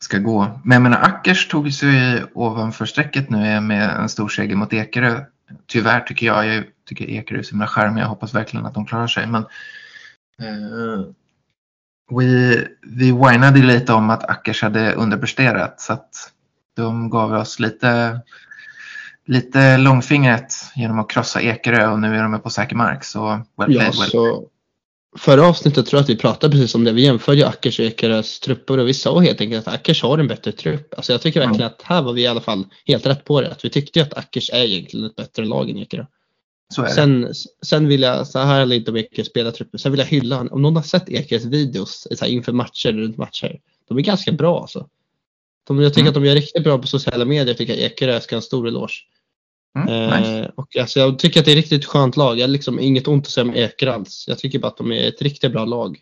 [0.00, 0.60] ska gå.
[0.64, 5.24] Men jag menar, Ackers tog sig ovanför strecket nu med en stor seger mot Ekerö.
[5.66, 8.04] Tyvärr tycker jag, jag tycker Ekerö är så himla charmiga.
[8.04, 9.26] Jag hoppas verkligen att de klarar sig.
[9.26, 9.42] Men
[10.40, 11.06] eh,
[12.18, 16.32] vi, vi whinade lite om att Ackers hade underpresterat så att
[16.76, 18.20] de gav oss lite
[19.30, 23.04] lite långfingret genom att krossa Ekerö och nu är de på säker mark.
[23.04, 24.10] Så well played, ja, well.
[24.10, 24.48] Så
[25.18, 26.92] förra avsnittet tror jag att vi pratade precis om det.
[26.92, 30.28] Vi jämförde Ackers och Ekerös trupper och vi sa helt enkelt att Ackers har en
[30.28, 30.94] bättre trupp.
[30.94, 33.50] Alltså jag tycker verkligen att här var vi i alla fall helt rätt på det.
[33.50, 36.04] Att vi tyckte att Ackers är egentligen ett bättre lag än Ekerö.
[36.94, 37.32] Sen,
[37.62, 40.62] sen vill jag, så här jag inte om Ekerös spelartrupper, sen vill jag hylla, om
[40.62, 44.60] någon har sett Ekerös videos så här, inför matcher, runt matcher, de är ganska bra
[44.60, 44.88] alltså.
[45.66, 46.08] De, jag tycker mm.
[46.08, 48.42] att de gör riktigt bra på sociala medier, jag tycker att Ekerö ska ha en
[48.42, 48.92] stor eloge.
[49.78, 50.38] Mm, nice.
[50.38, 52.38] Eh, och alltså, jag tycker att det är ett riktigt skönt lag.
[52.38, 54.24] Jag har liksom inget ont att säga om Eker alls.
[54.28, 55.98] Jag tycker bara att de är ett riktigt bra lag.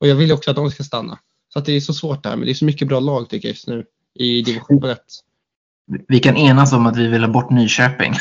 [0.00, 1.18] Och jag vill också att de ska stanna.
[1.52, 3.28] Så att det är så svårt det här, men det är så mycket bra lag
[3.28, 3.84] tycker jag just nu
[4.18, 4.98] i division 1.
[6.08, 8.12] Vi kan enas om att vi vill ha bort Nyköping.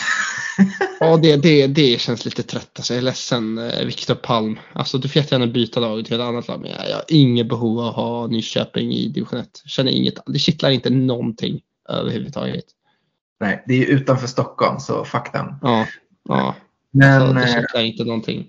[0.99, 2.72] ja, det, det, det känns lite trött.
[2.76, 4.59] Alltså, jag är ledsen, eh, Viktor Palm.
[4.74, 7.80] Alltså, du får jättegärna byta lag till ett annat lag, men jag har inget behov
[7.80, 9.63] av att ha Nyköping i division 1.
[9.65, 11.59] Känner inget, det kittlar inte någonting
[11.89, 12.65] överhuvudtaget.
[13.39, 15.55] Nej, det är utanför Stockholm så fuck den.
[15.61, 15.85] Ja,
[16.29, 16.55] ja.
[16.91, 18.47] Men, alltså, det kittlar inte någonting.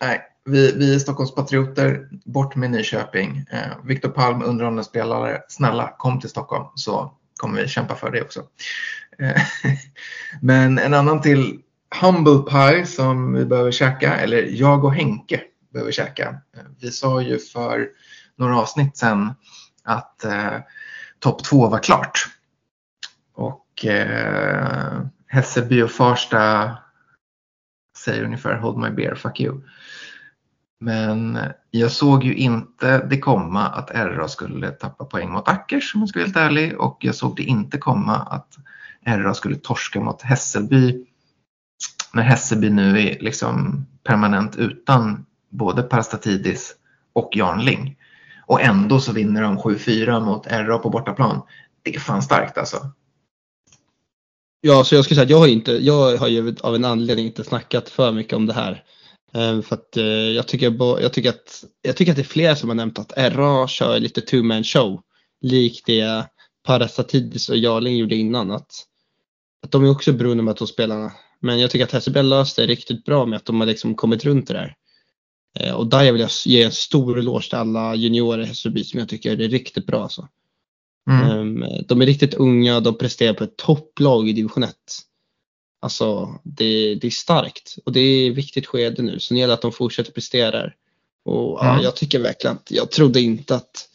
[0.00, 3.44] Nej, vi, vi är Stockholmspatrioter, bort med Nyköping.
[3.50, 8.22] Eh, Viktor Palm, underhållande spelare, snälla kom till Stockholm så kommer vi kämpa för det
[8.22, 8.42] också.
[9.18, 9.42] Eh,
[10.40, 11.60] men en annan till
[12.00, 15.40] Humble Pie som vi behöver käka, eller jag och Henke
[15.72, 16.28] behöver käka.
[16.56, 17.88] Eh, vi sa ju för
[18.36, 19.34] några avsnitt sedan
[19.84, 20.56] att eh,
[21.18, 22.26] topp två var klart.
[23.74, 26.76] Och eh, Hässelby och Farsta
[27.98, 29.60] säger ungefär Hold my beer, fuck you.
[30.80, 31.38] Men
[31.70, 36.08] jag såg ju inte det komma att RA skulle tappa poäng mot Ackers om jag
[36.08, 38.56] ska vara helt ärlig och jag såg det inte komma att
[39.06, 41.06] RA skulle torska mot Hässelby
[42.12, 46.74] när Hässelby nu är liksom permanent utan både Parastatidis
[47.12, 47.96] och Jarnling.
[48.46, 51.42] Och ändå så vinner de 7-4 mot RA på bortaplan.
[51.82, 52.90] Det är fan starkt alltså.
[54.66, 57.26] Ja, så jag skulle säga att jag har inte, jag har ju av en anledning
[57.26, 58.84] inte snackat för mycket om det här.
[59.32, 62.56] Ehm, för att eh, jag tycker, jag tycker, att, jag tycker att det är flera
[62.56, 65.00] som har nämnt att RA kör lite two man show.
[65.40, 66.26] Likt det
[66.66, 68.50] Parasatidis och Jarling gjorde innan.
[68.50, 68.70] Att,
[69.62, 71.12] att de är också beroende av de här två spelarna.
[71.40, 74.24] Men jag tycker att Hässelby löst det riktigt bra med att de har liksom kommit
[74.24, 74.74] runt det där.
[75.60, 79.00] Eh, och där vill jag ge en stor eloge till alla juniorer i Hässelby som
[79.00, 80.02] jag tycker är riktigt bra.
[80.02, 80.28] Alltså.
[81.10, 81.62] Mm.
[81.62, 84.74] Ehm, de är riktigt unga, de presterar på ett topplag i division 1.
[85.82, 89.54] Alltså det, det är starkt och det är ett viktigt skede nu så det gäller
[89.54, 90.72] att de fortsätter prestera.
[91.24, 91.76] Och mm.
[91.76, 93.88] ja, jag tycker verkligen att jag trodde inte att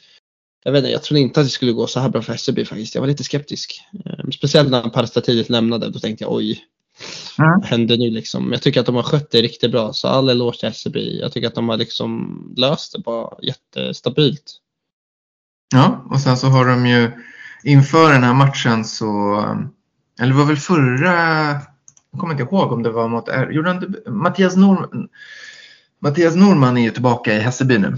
[0.63, 2.65] jag vet inte, jag trodde inte att det skulle gå så här bra för SCB
[2.65, 2.95] faktiskt.
[2.95, 3.81] Jag var lite skeptisk.
[4.05, 5.89] Ehm, speciellt när Parastatidet lämnade.
[5.89, 6.63] Då tänkte jag oj,
[7.39, 7.51] mm.
[7.59, 8.51] vad händer nu liksom?
[8.51, 9.93] Jag tycker att de har skött det riktigt bra.
[9.93, 10.99] Så all eloge till SCB.
[11.19, 14.59] Jag tycker att de har liksom löst det bara jättestabilt.
[15.69, 17.11] Ja, och sen så har de ju
[17.63, 19.35] inför den här matchen så,
[20.19, 21.13] eller det var väl förra,
[22.11, 25.07] jag kommer inte ihåg om det var mot, gjorde han, Mattias, Norm,
[25.99, 27.97] Mattias Norman är ju tillbaka i Hässelby nu.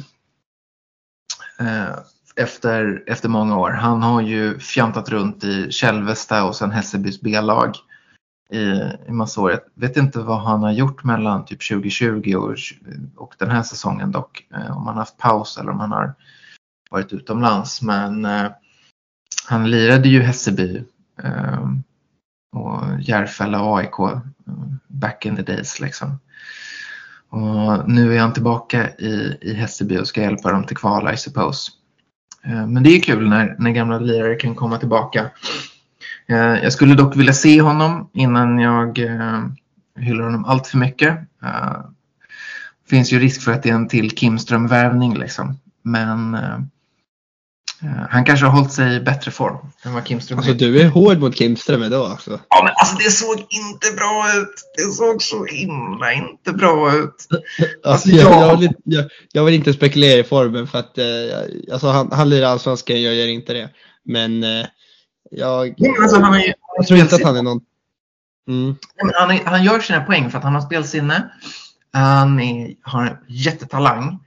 [1.60, 1.96] Eh,
[2.36, 3.70] efter, efter många år.
[3.70, 7.76] Han har ju fjantat runt i Kälvesta och sen Hässelbys B-lag
[8.50, 8.60] i,
[9.08, 9.52] i massa år.
[9.52, 12.56] Jag vet inte vad han har gjort mellan typ 2020 och,
[13.16, 14.48] och den här säsongen dock.
[14.54, 16.14] Eh, om han har haft paus eller om han har
[16.92, 17.82] varit utomlands.
[17.82, 18.52] Men eh,
[19.48, 20.84] han lirade ju Hässelby
[21.24, 21.70] eh,
[22.52, 24.22] och Järfälla och AIK eh,
[24.88, 26.20] back in the days liksom.
[27.30, 31.18] Och nu är han tillbaka i, i Hässelby och ska hjälpa dem till kval, I
[31.18, 31.72] suppose.
[32.44, 35.30] Eh, men det är kul när, när gamla lirare kan komma tillbaka.
[36.28, 39.46] Eh, jag skulle dock vilja se honom innan jag eh,
[39.96, 41.20] hyllar honom allt för mycket.
[41.44, 41.82] Eh,
[42.90, 45.60] finns ju risk för att det är en till Kimström-värvning liksom.
[45.84, 46.60] Men eh,
[48.10, 51.20] han kanske har hållit sig i bättre form än vad Kimström Alltså du är hård
[51.20, 52.40] mot Kimström idag alltså.
[52.50, 54.54] Ja men alltså det såg inte bra ut.
[54.78, 57.28] Det såg så himla inte bra ut.
[57.84, 61.06] Alltså, jag, jag, vill, jag, jag vill inte spekulera i formen för att eh,
[61.74, 63.70] alltså, han, han lirar allsvenskan, jag gör inte det.
[64.04, 64.66] Men eh,
[65.32, 67.62] jag, Nej, alltså, han är, jag tror inte att han är någon...
[68.48, 68.76] Mm.
[69.20, 71.32] Han, är, han gör sina poäng för att han har spelsinne.
[71.94, 74.20] Han är, har jättetalang.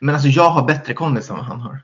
[0.00, 1.82] Men alltså jag har bättre kondis än vad han har.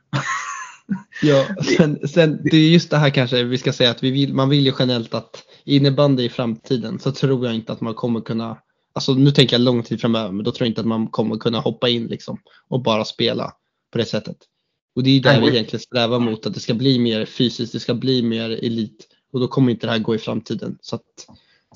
[1.23, 4.35] Ja, sen, sen, det är just det här kanske vi ska säga att vi vill,
[4.35, 8.21] man vill ju generellt att innebandy i framtiden så tror jag inte att man kommer
[8.21, 8.59] kunna,
[8.93, 11.37] alltså nu tänker jag lång tid framöver, men då tror jag inte att man kommer
[11.37, 13.53] kunna hoppa in liksom och bara spela
[13.93, 14.37] på det sättet.
[14.97, 17.81] Och det är där vi egentligen strävar mot att det ska bli mer fysiskt, det
[17.81, 20.79] ska bli mer elit och då kommer inte det här gå i framtiden.
[20.81, 21.27] Så att,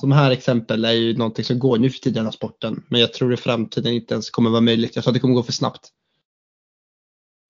[0.00, 3.12] som här exempel är ju någonting som går nu för tiden i sporten, men jag
[3.12, 4.96] tror i framtiden inte ens kommer vara möjligt.
[4.96, 5.92] Jag tror att det kommer gå för snabbt.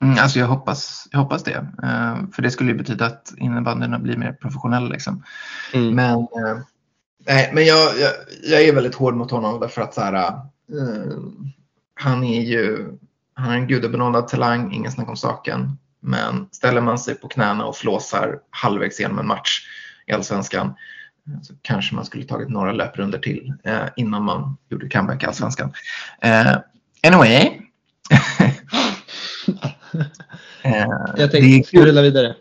[0.03, 1.67] Mm, alltså jag hoppas, jag hoppas det.
[1.83, 4.89] Uh, för det skulle ju betyda att innebandyerna blir mer professionella.
[4.89, 5.25] Liksom.
[5.75, 5.95] Mm.
[5.95, 6.61] Men, uh,
[7.27, 10.33] nej, men jag, jag, jag, är väldigt hård mot honom därför att så här,
[10.75, 11.19] uh,
[11.95, 12.93] han är ju
[13.35, 15.79] han är en gudabenådad talang, ingen snack om saken.
[16.01, 19.61] Men ställer man sig på knäna och flåsar halvvägs igenom en match
[20.07, 20.75] i Allsvenskan
[21.43, 23.55] så kanske man skulle tagit några löprunder till
[23.97, 25.73] innan man gjorde comeback i Allsvenskan.
[27.03, 27.68] anyway.
[30.63, 30.87] Eh,
[31.17, 32.37] jag tänkte, ska rulla vidare?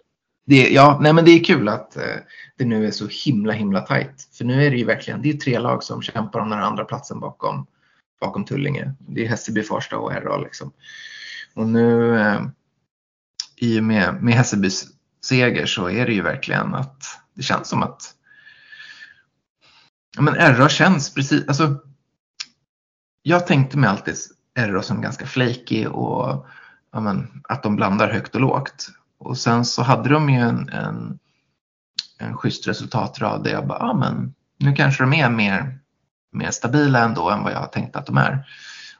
[0.45, 2.15] Det, ja, nej men det är kul att eh,
[2.57, 4.29] det nu är så himla himla tajt.
[4.33, 6.85] För nu är det ju verkligen det är tre lag som kämpar om den andra
[6.85, 7.67] platsen bakom,
[8.21, 8.93] bakom Tullinge.
[8.99, 10.71] Det är Hässelby, Farsta och RA liksom.
[11.53, 12.41] Och nu eh,
[13.55, 14.85] i och med, med Hässelbys
[15.25, 18.13] seger så är det ju verkligen att det känns som att
[20.15, 21.75] ja, men RA känns precis, alltså
[23.21, 24.15] jag tänkte mig alltid
[24.57, 26.45] RA som ganska flaky och
[26.97, 28.89] ja, men, att de blandar högt och lågt.
[29.17, 31.19] Och sen så hade de ju en, en,
[32.17, 35.79] en schysst resultatrad där jag bara, ja men nu kanske de är mer,
[36.31, 38.47] mer stabila ändå än vad jag har tänkt att de är.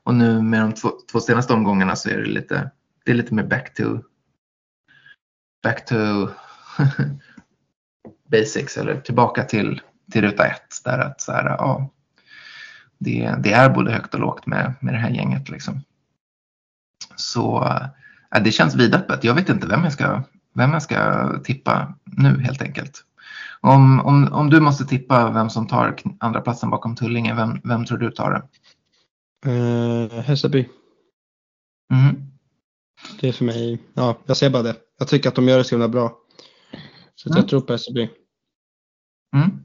[0.04, 2.72] Och nu med de två, två senaste omgångarna så är det lite,
[3.06, 3.84] det är lite mer back to,
[5.64, 5.95] back to
[8.32, 9.82] basics eller tillbaka till,
[10.12, 10.82] till ruta ett.
[10.84, 11.89] Där att så här, ja,
[12.98, 15.50] det, det är både högt och lågt med, med det här gänget.
[15.50, 15.82] Liksom.
[17.18, 17.63] Så
[18.36, 19.24] äh, det känns vidöppet.
[19.24, 23.03] Jag vet inte vem jag ska, vem jag ska tippa nu helt enkelt.
[23.61, 27.86] Om, om, om du måste tippa vem som tar andra platsen bakom Tullinge, vem, vem
[27.86, 28.43] tror du tar det?
[29.51, 30.70] Uh, Hässelby.
[31.93, 32.15] Mm.
[33.20, 34.76] Det är för mig, ja, jag säger bara det.
[34.99, 36.18] Jag tycker att de gör det så himla bra.
[37.15, 37.38] Så mm.
[37.38, 38.09] jag tror på Hässelby.
[39.36, 39.63] Mm.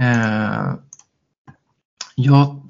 [0.00, 0.74] Uh,
[2.14, 2.69] jag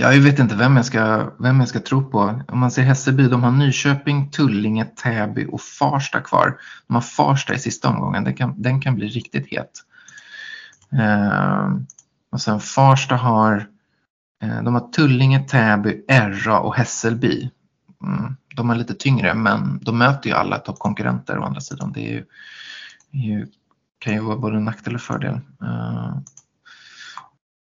[0.00, 2.42] jag vet inte vem jag, ska, vem jag ska tro på.
[2.48, 6.58] Om man ser Hässelby, de har Nyköping, Tullinge, Täby och Farsta kvar.
[6.86, 9.70] De har Farsta i sista omgången, den kan, den kan bli riktigt het.
[10.92, 11.70] Eh,
[12.32, 13.68] och sen Farsta har,
[14.42, 17.50] eh, de har Tullinge, Täby, Erra och Hässelby.
[18.02, 21.92] Mm, de är lite tyngre men de möter ju alla toppkonkurrenter å andra sidan.
[21.92, 22.24] Det är ju,
[23.12, 23.46] är ju,
[23.98, 25.40] kan ju vara både en nackdel och fördel.
[25.62, 26.18] Eh,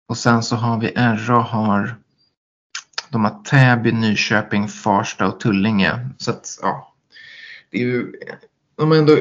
[0.07, 1.95] och sen så har vi RA har
[3.10, 6.10] de har Täby, Nyköping, Farsta och Tullinge.
[6.18, 6.93] Så att, ja,
[7.70, 8.14] det är ju,
[8.76, 9.18] de ändå,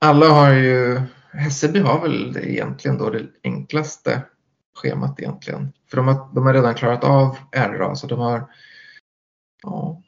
[0.00, 1.00] alla har ju,
[1.32, 4.22] Hässelby har väl egentligen då det enklaste
[4.82, 5.72] schemat egentligen.
[5.90, 8.50] För de har, de har redan klarat av RA så de har,
[9.62, 10.02] ja.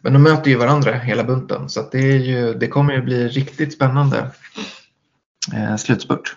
[0.00, 3.02] Men de möter ju varandra hela bunten så att det, är ju, det kommer ju
[3.02, 4.30] bli riktigt spännande
[5.54, 6.36] eh, slutspurt.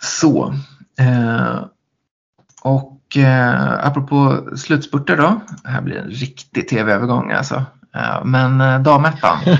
[0.00, 0.54] Så.
[0.98, 1.64] Eh,
[2.64, 5.40] och eh, apropå slutspurter då.
[5.62, 7.64] Det här blir en riktig tv-övergång alltså.
[7.94, 9.38] Eh, men eh, damettan.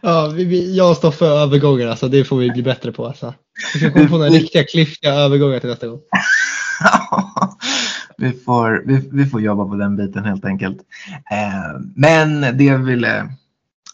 [0.00, 2.08] ja, vi, vi, jag står för övergångar alltså.
[2.08, 3.34] Det får vi bli bättre på alltså.
[3.74, 6.00] Vi ska komma på några riktiga klyftiga övergångar till nästa gång.
[8.16, 10.78] vi, får, vi, vi, får jobba på den biten helt enkelt.
[11.30, 13.28] Eh, men det jag ville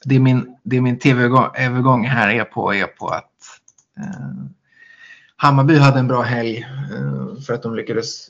[0.04, 3.30] det min, det min tv-övergång här är på är på att
[3.98, 4.46] eh,
[5.36, 6.58] Hammarby hade en bra helg
[6.92, 8.28] eh, för att de lyckades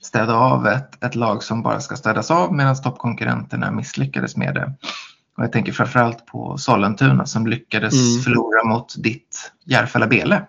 [0.00, 4.74] städa av ett, ett lag som bara ska städas av medan toppkonkurrenterna misslyckades med det.
[5.36, 8.22] Och jag tänker framförallt på Sollentuna som lyckades mm.
[8.22, 10.42] förlora mot ditt Järfälla Bele.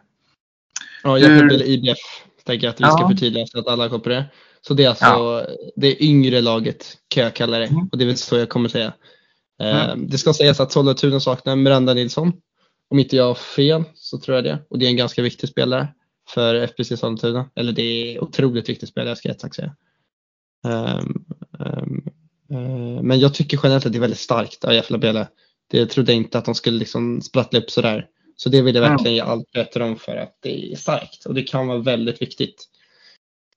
[1.03, 1.97] Ja, Järfälla Bele IBF
[2.45, 4.25] tänker jag att vi ska förtydliga så att alla kommer på det.
[4.61, 5.45] Så det är alltså ja.
[5.75, 7.89] det yngre laget kan jag kalla det mm.
[7.91, 8.93] och det är väl så jag kommer säga.
[9.59, 9.89] Mm.
[9.89, 12.33] Eh, det ska sägas att Sollentuna saknar Miranda Nilsson
[12.89, 14.59] Om inte jag har fel så tror jag det.
[14.69, 15.87] Och det är en ganska viktig spelare
[16.29, 17.49] för FBC Sollentuna.
[17.55, 19.75] Eller det är otroligt viktig spelare ska jag exakt säga.
[20.63, 21.25] Um,
[21.59, 22.09] um,
[22.51, 25.27] uh, men jag tycker generellt att det är väldigt starkt av Jeff Labele.
[25.67, 28.07] Det trodde jag inte att de skulle liksom sprattla upp sådär.
[28.35, 31.33] Så det vill jag verkligen ge allt rätt om för att det är starkt och
[31.33, 32.65] det kan vara väldigt viktigt.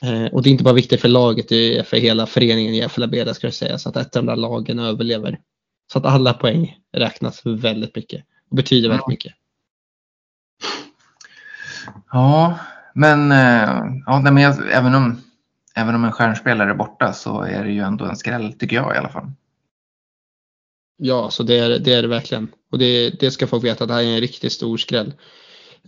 [0.04, 2.88] Uh, och det är inte bara viktigt för laget, det är för hela föreningen i
[2.96, 3.78] Labele ska jag säga.
[3.78, 5.40] Så att ett av de där lagen överlever.
[5.92, 9.32] Så att alla poäng räknas väldigt mycket och betyder väldigt mycket.
[12.12, 12.58] Ja,
[12.94, 15.22] men, eh, ja, men jag, även, om,
[15.74, 18.94] även om en stjärnspelare är borta så är det ju ändå en skräll tycker jag
[18.94, 19.32] i alla fall.
[20.96, 22.48] Ja, så det är det, är det verkligen.
[22.70, 25.14] Och det, det ska folk veta att det här är en riktigt stor skräll.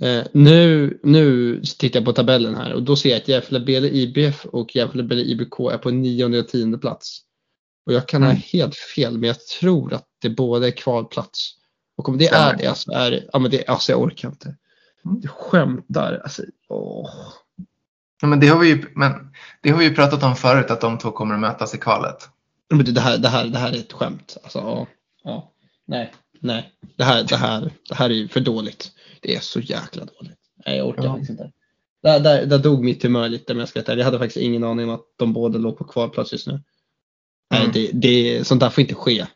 [0.01, 3.89] Eh, nu, nu tittar jag på tabellen här och då ser jag att Gävle Bele
[3.89, 7.21] IBF och Gävle Bele IBK är på nionde och tionde plats.
[7.87, 8.37] Och jag kan mm.
[8.37, 11.57] ha helt fel men jag tror att det båda är kvalplats.
[12.03, 14.57] Och om det är det så är det, ja men det, alltså jag orkar inte.
[15.05, 15.21] Mm.
[15.21, 16.21] Du skämtar.
[16.23, 17.11] Alltså, åh.
[18.21, 19.13] Ja, men det, har vi ju, men
[19.61, 22.29] det har vi ju pratat om förut, att de två kommer att mötas i kvalet.
[22.71, 24.37] Men det, här, det, här, det här är ett skämt.
[24.43, 24.87] Alltså, ja,
[25.25, 25.53] ja.
[25.87, 26.73] Nej, nej.
[26.97, 28.91] Det här, det, här, det här är ju för dåligt.
[29.21, 30.39] Det är så jäkla dåligt.
[30.67, 31.11] Nej, jag orkar ja.
[31.11, 31.53] faktiskt inte.
[32.03, 34.89] Där, där, där dog mitt humör lite om jag ska Jag hade faktiskt ingen aning
[34.89, 36.53] om att de båda låg på kvalplats just nu.
[36.53, 36.63] Mm.
[37.51, 39.27] Nej, det, det, sånt där får inte ske.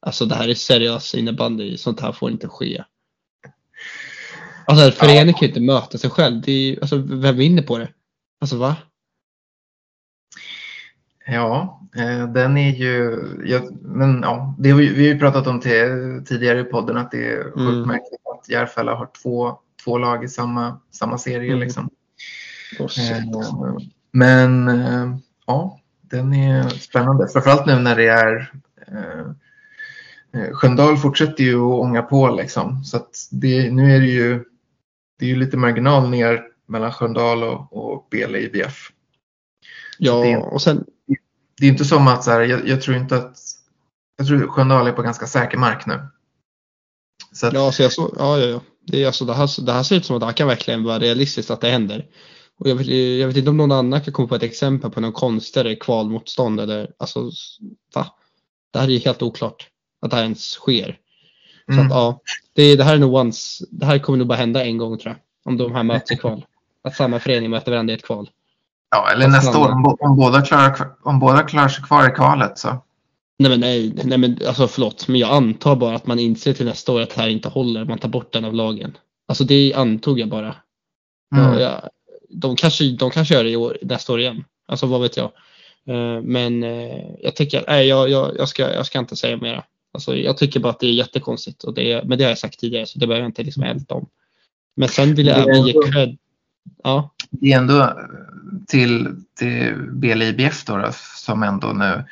[0.00, 1.76] Alltså det här är seriös innebandy.
[1.76, 2.84] Sånt här får inte ske.
[4.66, 6.40] Alltså en förening kan ju inte möta sig själv.
[6.40, 7.88] Det är, alltså, vem vinner på det?
[8.40, 8.76] Alltså va?
[11.26, 15.46] Ja, eh, den är ju, ja, men ja, det har vi, vi har ju pratat
[15.46, 17.88] om till, tidigare i podden att det är sjukt mm.
[17.88, 21.48] märkligt att Järfälla har två, två lag i samma, samma serie.
[21.48, 21.60] Mm.
[21.60, 21.90] Liksom.
[22.78, 23.78] Oh,
[24.12, 27.28] men eh, ja, den är spännande.
[27.28, 28.52] Framförallt nu när det är
[30.52, 32.84] Sköndal fortsätter ju att ånga på liksom.
[32.84, 34.44] Så det, nu är det ju
[35.18, 38.90] det är ju lite marginal ner mellan Sköndal och, och Bele IBF.
[39.98, 40.84] Ja, det och sen...
[41.60, 43.36] Det är inte som att så här, jag, jag, tror inte att
[44.16, 46.00] jag tror Sköndal är på ganska säker mark nu.
[47.32, 48.60] Så att, ja, så jag så, ja, ja, ja.
[48.86, 50.84] Det, är alltså, det, här, det här ser ut som att det här kan verkligen
[50.84, 52.06] vara realistiskt att det händer.
[52.58, 52.86] Och jag, vet,
[53.20, 56.60] jag vet inte om någon annan kan komma på ett exempel på någon konstigare kvalmotstånd
[56.60, 57.30] eller alltså,
[57.94, 58.06] va?
[58.72, 59.68] Det här är helt oklart
[60.02, 60.98] att det här ens sker.
[61.66, 61.86] Så mm.
[61.86, 62.20] att, ja,
[62.54, 65.14] det, det, här är nog once, det här kommer nog bara hända en gång tror
[65.14, 65.52] jag.
[65.52, 66.44] Om de här möts i kval.
[66.84, 68.30] Att samma förening möter varandra i ett kval.
[68.90, 72.58] Ja, eller nästa år om, om, båda klarar, om båda klarar sig kvar i kvalet
[72.58, 72.68] så.
[73.38, 76.66] Nej men nej, nej men alltså förlåt, men jag antar bara att man inser till
[76.66, 77.84] nästa år att det här inte håller.
[77.84, 78.96] Man tar bort den av lagen.
[79.28, 80.54] Alltså det antog jag bara.
[81.34, 81.52] Mm.
[81.52, 81.88] Ja, jag,
[82.30, 84.44] de, kanske, de kanske gör det i år, nästa år igen.
[84.68, 85.30] Alltså vad vet jag.
[85.88, 89.64] Uh, men uh, jag tycker, nej jag, jag, jag, ska, jag ska inte säga mera.
[89.92, 92.60] Alltså, jag tycker bara att det är jättekonstigt, och det, men det har jag sagt
[92.60, 94.08] tidigare så det behöver jag inte liksom älta om.
[94.76, 96.16] Men sen vill jag även ge cred.
[96.82, 97.14] Ja.
[97.30, 97.98] Det är ändå
[98.66, 102.04] till, till BLIBF då, då, som ändå nu,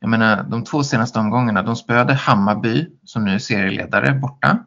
[0.00, 4.58] jag menar de två senaste omgångarna, de spöade Hammarby som nu är serieledare borta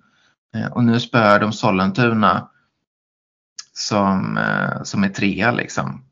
[0.56, 2.50] eh, och nu spöar de Sollentuna
[3.74, 6.06] som, eh, som är trea liksom.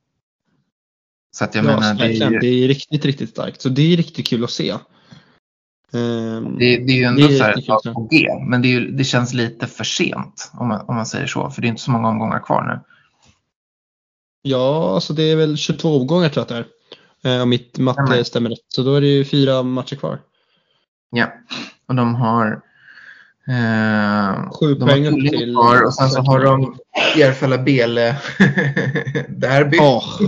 [1.32, 2.40] Så att jag ja, menar, det är, ju...
[2.40, 3.62] det är riktigt, riktigt starkt.
[3.62, 4.76] Så det är riktigt kul att se.
[5.94, 9.34] Um, det, det, är ju ändå så här på G, men det, ju, det, känns
[9.34, 12.08] lite för sent om man, om man säger så, för det är inte så många
[12.08, 12.80] omgångar kvar nu.
[14.42, 16.66] Ja, alltså det är väl 22 omgångar tror jag att
[17.24, 17.36] det är.
[17.36, 18.24] Eh, om mitt matte Stämmer.
[18.24, 18.60] stämmer rätt.
[18.68, 20.20] Så då är det ju fyra matcher kvar.
[21.12, 21.34] Ja,
[21.88, 22.62] och de har
[23.48, 25.54] eh, Sju de poäng upp till...
[25.54, 26.78] Kvar, och sen så har de
[27.18, 28.12] Järfälla Bele
[29.30, 29.78] derby.
[29.78, 30.22] Oh.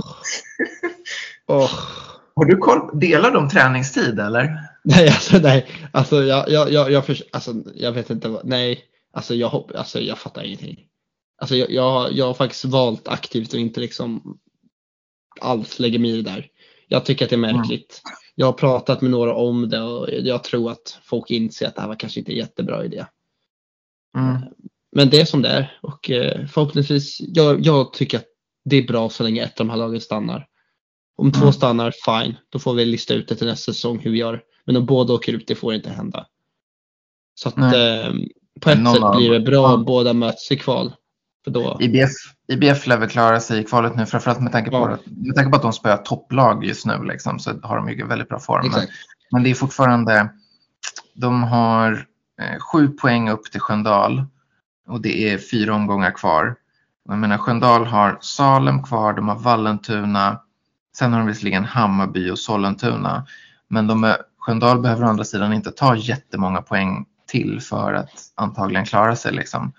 [1.47, 1.71] oh.
[2.35, 2.99] Har du koll?
[2.99, 4.62] Delar de träningstid eller?
[4.83, 5.67] Nej, alltså nej.
[5.91, 8.85] Alltså jag, jag, jag, jag, för, alltså, jag vet inte vad, nej.
[9.13, 10.79] Alltså jag, hopp, alltså jag fattar ingenting.
[11.41, 14.39] Alltså jag, jag, jag har faktiskt valt aktivt och inte liksom
[15.41, 16.47] alls lägger mig i det där.
[16.87, 17.57] Jag tycker att det är mm.
[17.57, 18.01] märkligt.
[18.05, 18.17] Mm.
[18.35, 21.81] Jag har pratat med några om det och jag tror att folk inser att det
[21.81, 23.05] här var kanske inte en jättebra idé.
[24.17, 24.41] Mm.
[24.95, 28.25] Men det är som det är och eh, förhoppningsvis, jag, jag tycker att
[28.65, 30.47] det är bra så länge ett av de här lagen stannar.
[31.15, 31.53] Om två mm.
[31.53, 32.35] stannar, fine.
[32.49, 34.43] Då får vi lista ut det till nästa säsong hur vi gör.
[34.65, 36.25] Men om båda åker ut, det får inte hända.
[37.35, 38.13] Så att eh,
[38.61, 40.93] på ett Någon sätt blir det bra om båda möts i kval.
[41.43, 41.77] För då...
[41.79, 42.11] IBF,
[42.47, 44.97] IBF lär väl klara sig i kvalet nu framförallt med tanke på, ja.
[45.05, 48.29] med tanke på att de spöar topplag just nu liksom, så har de ju väldigt
[48.29, 48.71] bra form.
[48.71, 48.87] Men,
[49.31, 50.29] men, det är fortfarande,
[51.13, 52.07] de har
[52.41, 54.25] eh, sju poäng upp till Sköndal
[54.87, 56.55] och det är fyra omgångar kvar.
[57.09, 60.41] Jag menar Sköndal har Salem kvar, de har Vallentuna,
[60.97, 63.25] sen har de visserligen Hammarby och Sollentuna.
[63.67, 68.21] Men de är, Sköndal behöver å andra sidan inte ta jättemånga poäng till för att
[68.35, 69.33] antagligen klara sig.
[69.33, 69.73] Liksom.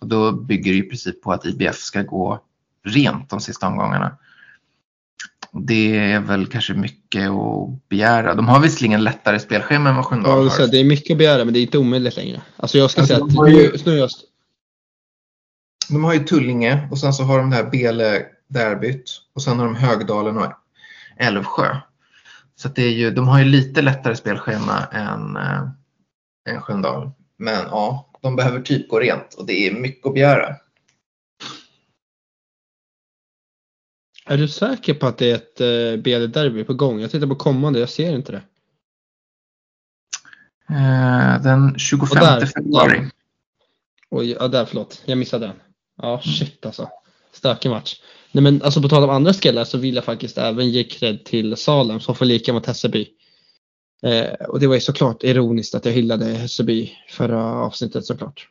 [0.00, 2.40] Och då bygger det i princip på att IBF ska gå
[2.84, 4.16] rent de sista omgångarna.
[5.52, 8.34] Det är väl kanske mycket att begära.
[8.34, 10.66] De har visserligen lättare spelschema än vad Sköndal Ja, har.
[10.66, 12.40] det är mycket att begära men det är inte omöjligt längre.
[12.56, 14.08] Alltså jag ska Alltså, säga att de har ju- nu,
[15.88, 19.58] De har ju Tullinge och sen så har de det här Bele derbyt och sen
[19.58, 20.52] har de Högdalen och
[21.16, 21.76] Älvsjö.
[22.58, 25.68] Så det är ju, de har ju lite lättare spelschema än, äh,
[26.48, 27.10] än Sköndal.
[27.36, 30.56] Men ja, de behöver typ gå rent och det är mycket att begära.
[34.30, 37.00] är du säker på att det är ett uh, BL-derby på gång?
[37.00, 38.42] Jag tittar på kommande, jag ser inte det.
[40.74, 43.10] Eh, den 25 Och där- februari.
[44.10, 45.56] Oj, ja där förlåt, jag missade den.
[45.96, 46.90] Ja shit alltså.
[47.32, 48.00] Stökig match.
[48.32, 51.24] Nej men alltså på tal om andra skallar så vill jag faktiskt även ge cred
[51.24, 53.08] till Salem som får lika mot Hässelby.
[54.02, 58.48] Eh, och det var ju såklart ironiskt att jag hyllade Hässelby förra avsnittet såklart.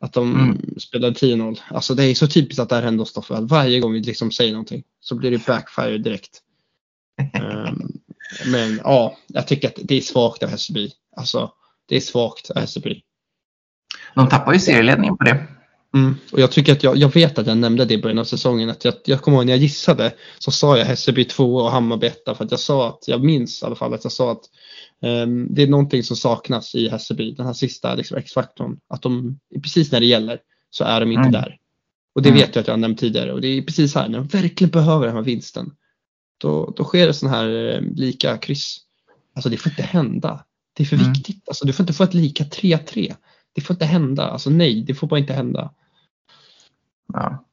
[0.00, 0.80] Att de Mm.
[0.80, 1.60] spelade 10-0.
[1.70, 3.34] Alltså det är så typiskt att det här händer hos Stoffe.
[3.34, 6.42] att Varje gång vi liksom säger någonting så blir det backfire direkt.
[7.34, 7.88] Ehm,
[8.52, 10.90] men ja, jag tycker att det är svagt av Hässelby.
[11.16, 11.52] Alltså
[11.88, 13.02] det är svagt av Hässelby.
[14.14, 15.46] De tappar ju serieledningen på det.
[15.94, 16.14] Mm.
[16.32, 18.70] Och jag tycker att jag, jag vet att jag nämnde det i början av säsongen.
[18.70, 22.06] Att jag, jag kommer ihåg när jag gissade så sa jag Hässelby 2 och Hammarby
[22.06, 24.42] 1 för att jag sa att, jag minns i alla fall att jag sa att
[25.02, 27.32] ehm, det är någonting som saknas i Hässelby.
[27.32, 28.78] Den här sista liksom, X-faktorn.
[28.88, 30.38] Att de, precis när det gäller
[30.70, 31.32] så är de inte Mm.
[31.32, 31.56] där.
[32.14, 32.40] Och det Mm.
[32.40, 34.70] vet jag att jag har nämnt tidigare och det är precis här när de verkligen
[34.70, 35.70] behöver den här vinsten.
[36.38, 38.78] Då, då sker det sån här eh, lika kryss.
[39.34, 40.44] Alltså det får inte hända.
[40.76, 41.12] Det är för Mm.
[41.12, 41.48] viktigt.
[41.48, 43.14] Alltså du får inte få ett lika 3-3.
[43.58, 44.30] Det får inte hända.
[44.30, 45.70] Alltså nej, det får bara inte hända.
[47.12, 47.44] Ja.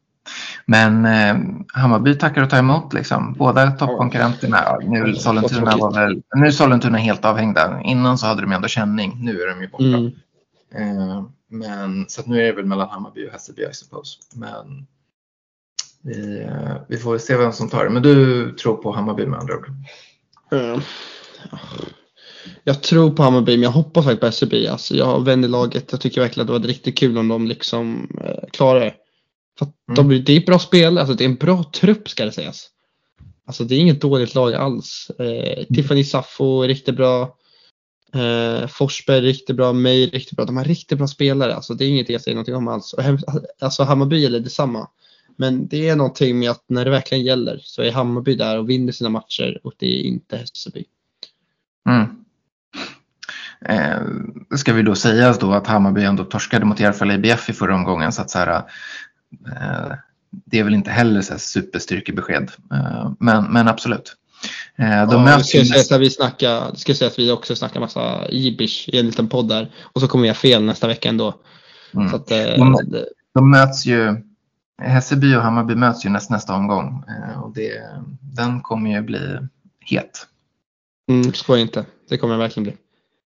[0.65, 1.35] Men eh,
[1.73, 3.33] Hammarby tackar och tar emot liksom.
[3.33, 4.57] Båda toppkonkurrenterna.
[4.65, 7.81] Ja, nu, är Sollentuna var väl, nu är Sollentuna helt avhängda.
[7.81, 9.17] Innan så hade de ändå känning.
[9.19, 9.83] Nu är de ju borta.
[9.83, 10.11] Mm.
[10.75, 14.19] Eh, men, så att nu är det väl mellan Hammarby och Hässelby I suppose.
[14.35, 14.87] Men
[16.01, 17.89] vi, eh, vi får se vem som tar det.
[17.89, 19.69] Men du tror på Hammarby med andra ord?
[20.51, 20.79] Eh,
[22.63, 24.67] Jag tror på Hammarby men jag hoppas faktiskt på SCB.
[24.67, 25.91] Alltså, jag i laget.
[25.91, 28.93] Jag tycker verkligen att det var riktigt kul om de liksom eh, klarar det.
[29.59, 29.67] För
[29.97, 30.09] Mm.
[30.09, 32.69] de, det är ett bra spel, alltså, det är en bra trupp ska det sägas.
[33.47, 35.11] Alltså det är inget dåligt lag alls.
[35.19, 37.37] Eh, Tiffany Saffo är riktigt bra.
[38.13, 40.45] Eh, Forsberg är riktigt bra, May är riktigt bra.
[40.45, 41.55] De har riktigt bra spelare.
[41.55, 42.93] Alltså det är inget jag säger någonting om alls.
[42.93, 43.03] Och
[43.59, 44.89] alltså Hammarby är detsamma.
[45.37, 48.69] Men det är någonting med att när det verkligen gäller så är Hammarby där och
[48.69, 50.83] vinner sina matcher och det är inte Hässelby.
[51.89, 52.24] Mm.
[53.69, 54.01] Eh,
[54.55, 58.11] ska vi då säga då att Hammarby ändå torskade mot Järfälla IBF i förra omgången
[58.11, 58.63] så att så här,
[59.47, 59.95] eh,
[60.45, 62.51] det är väl inte heller så här superstyrkebesked.
[62.71, 64.15] Eh, men, men absolut.
[64.75, 67.31] Eh, de Ja, möts ska jag att vi snackar, det ska jag säga att vi
[67.31, 70.87] också snackar massa jibbish i en liten podd där och så kommer ha fel nästa
[70.87, 71.33] vecka ändå.
[71.93, 72.07] mm.
[72.15, 72.37] Att, eh,
[72.85, 74.15] det, De möts ju,
[74.81, 77.71] Hässelby och Hammarby möts ju näst, nästa omgång eh, och det,
[78.21, 79.37] den kommer ju bli
[79.79, 80.27] het.
[81.09, 82.73] mm, skoja inte, det kommer det verkligen bli.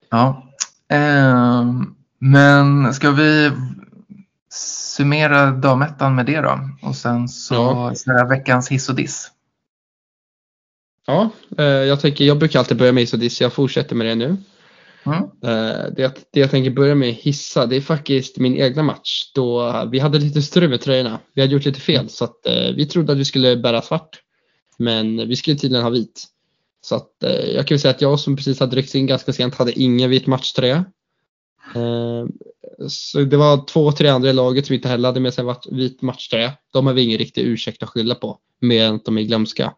[0.09, 0.43] Ja.
[0.89, 1.65] Eh,
[2.19, 3.51] men ska vi
[4.49, 6.59] summera damettan med det då?
[6.81, 7.93] Och sen så Ja.
[8.05, 9.31] köra veckans hiss och diss.
[11.05, 14.37] Ja, eh, jag tänker, jag brukar alltid börja med Isodis, jag fortsätter med det nu.
[15.05, 15.23] Mm.
[15.23, 19.85] Eh, det, det jag tänker börja med hissa, det är faktiskt min egna match då
[19.91, 21.19] vi hade lite strul med tröjorna.
[21.33, 24.21] Vi hade gjort lite fel så att eh, vi trodde att vi skulle bära svart.
[24.77, 26.23] Men vi skulle tydligen ha vit.
[26.87, 29.33] Så att eh, jag kan väl säga att jag som precis hade ryckts in ganska
[29.33, 30.85] sent hade ingen vit matchtröja.
[31.75, 32.25] Eh,
[32.87, 35.77] så det var två, tre andra i laget som inte heller hade med sig en
[35.77, 36.53] vit matchtröja.
[36.73, 38.37] De har vi ingen riktig ursäkt att skylla på.
[38.61, 39.73] Mer än att de är glömska.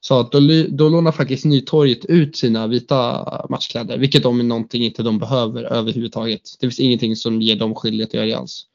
[0.00, 4.84] Så att då, då lånar faktiskt Nytorget ut sina vita matchkläder, vilket de är någonting
[4.84, 6.42] inte de behöver överhuvudtaget.
[6.60, 8.66] Det finns ingenting som ger dem skyldighet att göra det alls.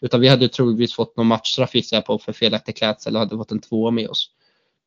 [0.00, 3.36] Utan vi hade troligtvis fått någon matchstraff gissar jag på för felaktig klädsel och hade
[3.36, 4.30] fått en tvåa med oss.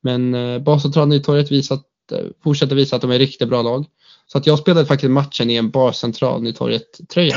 [0.01, 3.85] Men eh, Bascentralen Nytorget visat, eh, fortsätter visa att de är riktigt bra lag.
[4.27, 7.35] Så att jag spelade faktiskt matchen i en Barcentral Nytorget-tröja.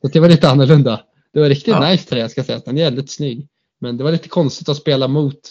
[0.00, 1.00] Så det var lite annorlunda.
[1.32, 1.90] Det var riktigt Ja.
[1.90, 2.60] nice tröja ska jag säga.
[2.64, 3.48] Den är jävligt snygg.
[3.78, 5.50] Men det var lite konstigt att spela mot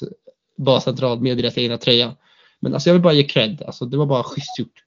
[0.58, 2.16] Bascentral med deras egna tröja.
[2.60, 3.64] Men alltså jag vill bara ge cred.
[3.66, 4.84] Alltså det var bara schysst gjort.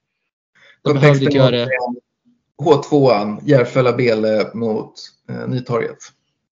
[0.82, 1.68] De behövde inte göra det.
[2.62, 4.92] H2an, Järfälla Bele mot
[5.28, 5.98] eh, Nytorget.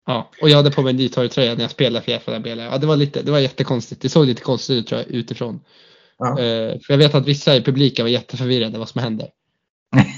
[0.05, 2.59] Ja, och jag hade på mig en Nytorget-tröja när jag spelade för Järfälla BL.
[2.59, 4.01] Ja, det var lite, det var jättekonstigt.
[4.01, 5.59] Det såg lite konstigt ut tror jag utifrån.
[6.17, 6.29] Ja.
[6.39, 9.27] Eh, för jag vet att vissa i publiken var jätteförvirrade vad som hände.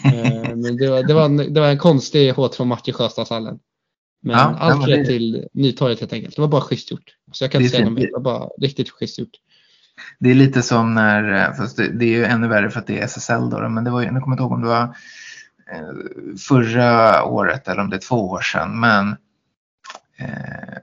[0.06, 3.60] Eh, men det var, det, var en, det var en konstig H2-match i Sjöstadshallen.
[4.22, 6.36] Men Ja, allt rätt det- till Nytorget helt enkelt.
[6.36, 7.16] Det var bara schysst gjort.
[7.32, 8.00] Så jag kan inte säga något.
[8.02, 9.32] Det var bara riktigt schysst gjort.
[10.20, 12.88] Det är lite som när, eh, fast det, det är ju ännu värre för att
[12.88, 14.68] det är SSL då, men det var ju, nu kommer jag inte ihåg om det
[14.68, 14.96] var
[16.48, 18.80] förra året eller om det är två år sedan.
[18.80, 19.10] Men
[20.18, 20.78] eh,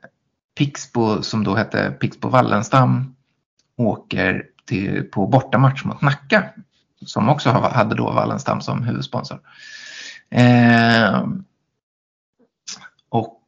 [0.58, 3.14] Pixbo som då hette Pixbo Wallenstam
[3.76, 6.50] åker till, på bortamatch mot Nacka
[7.06, 9.40] som också hade då Wallenstam som huvudsponsor.
[10.30, 11.26] Eh,
[13.08, 13.42] och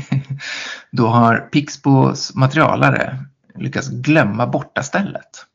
[0.90, 3.24] då har Pixbos materialare
[3.54, 5.46] lyckats glömma bortastället.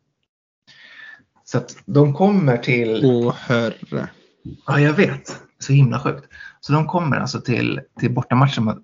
[1.44, 3.02] Så att de kommer till...
[3.06, 4.10] Åh herre.
[4.68, 5.42] Ja, jag vet.
[5.60, 6.26] Så himla sjukt.
[6.60, 8.78] Så de kommer alltså till, till bortamatchen mot,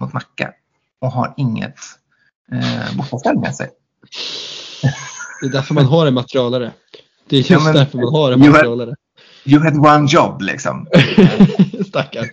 [0.00, 0.52] mot Nacka
[0.98, 1.78] och har inget
[2.52, 3.70] eh, bortaställ med sig.
[5.40, 6.72] Det är därför man har en materialare.
[7.28, 8.94] Det är just ja, men, därför man har en materialare.
[9.44, 10.86] You had, you had one job liksom.
[11.88, 12.28] Stackarn.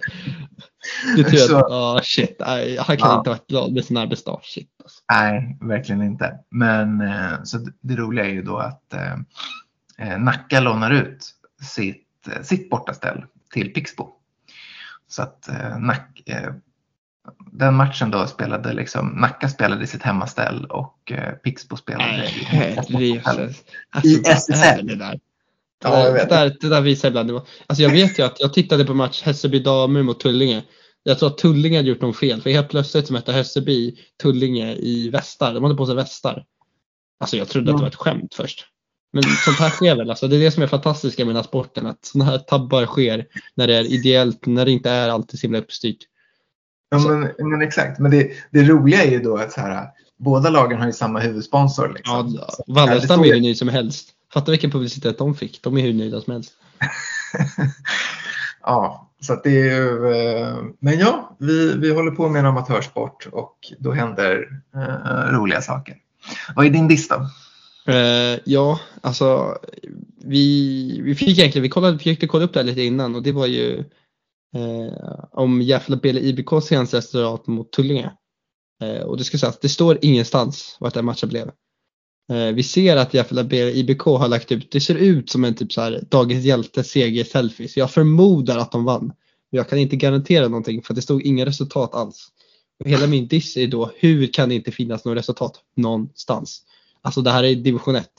[1.15, 2.41] Det tror jag, oh, shit,
[2.79, 3.17] han kan ja.
[3.17, 4.39] inte vara glad med sin arbetsdag.
[4.43, 5.01] Shit, alltså.
[5.11, 6.39] Nej, verkligen inte.
[6.49, 9.13] Men eh, så det roliga är ju då att eh,
[9.97, 11.29] eh Nacka lånar ut
[11.61, 14.09] sitt, eh, sitt bortaställ till Pixbo.
[15.07, 16.53] Så att eh, Nack, eh,
[17.51, 23.09] den matchen då spelade liksom, Nacka spelade i sitt hemmaställ och eh, Pixbo spelade Nej,
[23.09, 23.63] i, alltså,
[24.03, 24.87] i SSL.
[24.87, 25.19] Det där.
[25.83, 27.31] Ja, det, där, det där visar ibland.
[27.31, 30.63] Alltså jag vet ju att jag tittade på match Hässelby damer mot Tullinge.
[31.03, 34.75] Jag tror att Tullinge hade gjort något fel för helt plötsligt så mötte Hässelby Tullinge
[34.75, 35.53] i västar.
[35.53, 36.45] De hade på sig västar.
[37.19, 37.75] Alltså jag trodde mm.
[37.75, 38.65] att det var ett skämt först.
[39.13, 40.09] Men sånt här sker väl.
[40.09, 41.85] Alltså det är det som är fantastiska med den här sporten.
[41.85, 45.43] Att sådana här tabbar sker när det är ideellt, när det inte är alltid så
[45.47, 45.97] himla uppstyrt.
[46.93, 46.99] Ja
[47.39, 47.99] men, men exakt.
[47.99, 49.87] Men det, det roliga är ju då att så här,
[50.17, 51.93] båda lagen har ju samma huvudsponsor.
[51.95, 52.39] Liksom.
[52.39, 54.09] Ja, Wallenstam är hur nöjd som helst.
[54.33, 55.61] Fatta vilken publicitet de fick.
[55.61, 56.53] De är hur nöjda som helst.
[58.61, 63.27] ja, så det är ju, eh, men ja, vi, vi håller på med en amatörsport
[63.31, 65.95] och då händer eh, roliga saker.
[66.55, 67.29] Vad är din då?
[67.93, 69.57] Eh, ja, alltså
[70.25, 73.31] vi, vi fick egentligen, vi kollade, försökte kolla upp det här lite innan och det
[73.31, 73.83] var ju
[74.53, 78.11] Eh, om Järfälla BL IBKs senaste resultat mot Tullinge.
[78.81, 81.51] Eh, och det ska sägas, det står ingenstans vart den matchen blev.
[82.31, 85.55] Eh, vi ser att Järfälla BL IBK har lagt ut, det ser ut som en
[85.55, 87.67] typ så här Dagens Hjälte seger selfie.
[87.67, 89.05] Så jag förmodar att de vann.
[89.05, 92.27] Men jag kan inte garantera någonting för det stod inga resultat alls.
[92.79, 96.61] Och hela min diss är då, hur kan det inte finnas något resultat någonstans?
[97.01, 98.09] Alltså det här är division 1.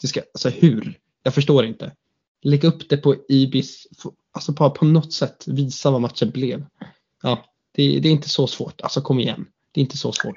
[0.00, 0.98] Det ska, alltså hur?
[1.22, 1.92] Jag förstår inte.
[2.42, 3.86] Lägg upp det på Ibis,
[4.32, 6.64] alltså bara på något sätt visa vad matchen blev.
[7.22, 8.80] Ja, det, det är inte så svårt.
[8.80, 9.46] Alltså kom igen.
[9.72, 10.36] Det är inte så svårt.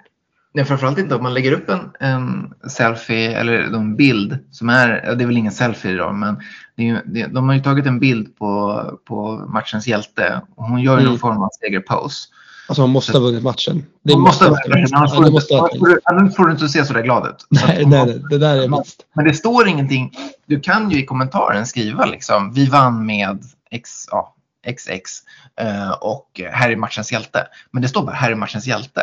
[0.55, 5.15] Nej, framförallt inte om man lägger upp en, en selfie eller en bild som är,
[5.15, 6.37] det är väl ingen selfie idag, men
[6.75, 10.93] är, det, de har ju tagit en bild på, på matchens hjälte och hon gör
[10.93, 11.05] mm.
[11.05, 12.27] någon form av segerpose.
[12.67, 13.85] Alltså hon måste ha vunnit matchen.
[14.03, 16.93] Det hon måste ha vunnit matchen, annars får, du, annars får du inte se så
[16.93, 17.47] där glad ut.
[17.49, 19.05] Nej, nej, nej, det där är mest.
[19.13, 20.11] Men det står ingenting.
[20.45, 23.43] Du kan ju i kommentaren skriva liksom, vi vann med
[23.75, 24.35] X, ja,
[24.75, 25.23] XX
[25.59, 27.47] eh, och här är matchens hjälte.
[27.71, 29.01] Men det står bara här är matchens hjälte.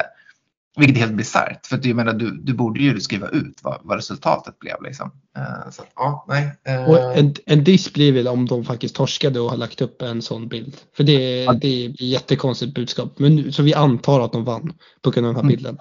[0.77, 1.67] Vilket är helt bisarrt.
[1.67, 4.83] För jag menar, du, du borde ju skriva ut vad, vad resultatet blev.
[4.83, 5.11] Liksom.
[5.39, 6.59] Uh, så, ja, nej.
[6.69, 6.91] Uh...
[6.91, 10.23] Och en, en diss blir väl om de faktiskt torskade och har lagt upp en
[10.23, 10.77] sån bild.
[10.97, 11.53] För det, ja.
[11.53, 13.19] det är ett jättekonstigt budskap.
[13.19, 15.77] Men, så vi antar att de vann på grund av den här mm.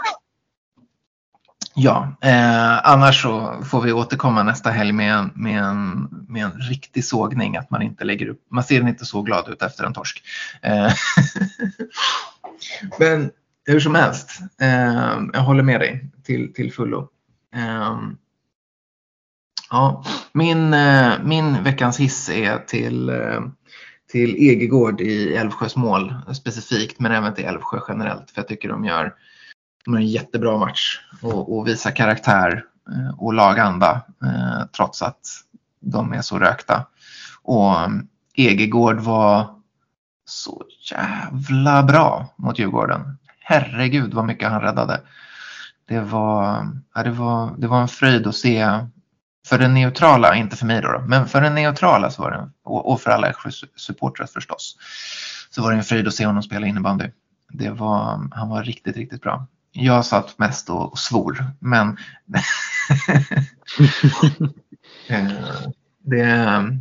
[1.76, 6.51] Ja, eh, annars så får vi återkomma nästa helg med en, med, en, med en
[6.51, 7.57] riktig sågning.
[7.57, 10.24] Att man inte lägger upp, man ser inte så glad ut efter en torsk.
[10.61, 10.91] Eh,
[12.99, 13.32] Men
[13.65, 17.09] hur som helst, eh, jag håller med dig till, till fullo.
[17.55, 17.97] Eh,
[19.69, 20.03] ja,
[20.34, 23.41] min, eh, min veckans hiss är till, eh,
[24.11, 28.32] till Egegård i Älvsjös mål specifikt, men även till Älvsjö generellt.
[28.32, 29.15] För jag tycker de gör, de gör
[29.88, 35.20] en jättebra match och, och visar karaktär eh, och laganda eh, trots att
[35.80, 36.86] de är så rökta.
[37.44, 39.56] Och mm, Egegård var
[40.26, 43.18] så jävla bra mot Djurgården
[43.52, 45.02] herregud vad mycket han räddade.
[45.88, 48.88] Det var, mm, ja, det var, det var en fröjd att se
[49.48, 53.02] för den neutrala, inte för mig då, men för den neutrala så var det, och,
[53.02, 53.34] för alla
[53.76, 54.78] supportrar förstås,
[55.50, 57.06] så var det en fröjd att se honom spela innebandy.
[57.50, 59.48] Det var, mm, han var riktigt, riktigt bra.
[59.72, 61.88] Jag satt mest och, och svor, men
[65.07, 65.28] eh,
[66.03, 66.80] det,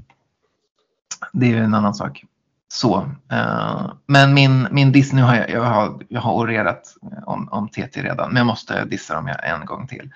[1.33, 2.25] det är en annan sak.
[2.73, 2.99] Så,
[3.33, 6.95] uh, men min, min diss, nu har jag, jag, har, jag har orerat
[7.27, 10.11] om, om TT redan, men jag måste dissa dem en gång till.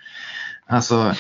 [0.67, 0.95] Alltså,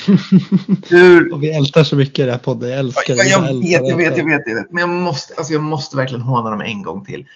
[0.88, 1.32] hur...
[1.32, 3.24] Och vi ältar så mycket i den här podden, jag älskar det.
[3.24, 5.96] Jag, jag, vet, jag, vet, jag vet, jag vet, men jag måste, alltså jag måste
[5.96, 7.26] verkligen håna dem en gång till.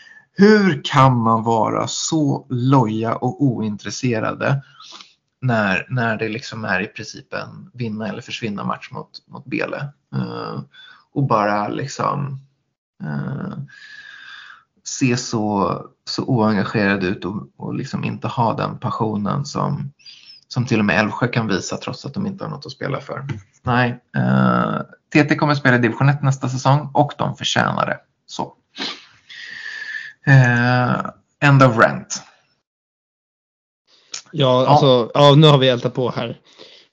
[0.41, 4.62] Hur kan man vara så loja och ointresserade
[5.41, 9.89] när, när det liksom är i princip en vinna eller försvinna match mot, mot Bele?
[10.14, 10.61] Uh,
[11.12, 12.41] och bara liksom
[13.05, 13.59] uh,
[14.84, 19.93] se så, så oengagerad ut och, och liksom inte ha den passionen som,
[20.49, 23.01] som till och med Älvsjö kan visa trots att de inte har något att spela
[23.01, 23.26] för.
[23.62, 24.80] Nej, eh, uh,
[25.12, 27.99] TT kommer att spela i division 1 nästa säsong och de förtjänar det.
[28.26, 28.55] Så.
[30.29, 31.11] Eh,
[31.49, 32.22] end of rent.
[34.33, 36.41] Ja, alltså, ja, nu har vi ältat på här.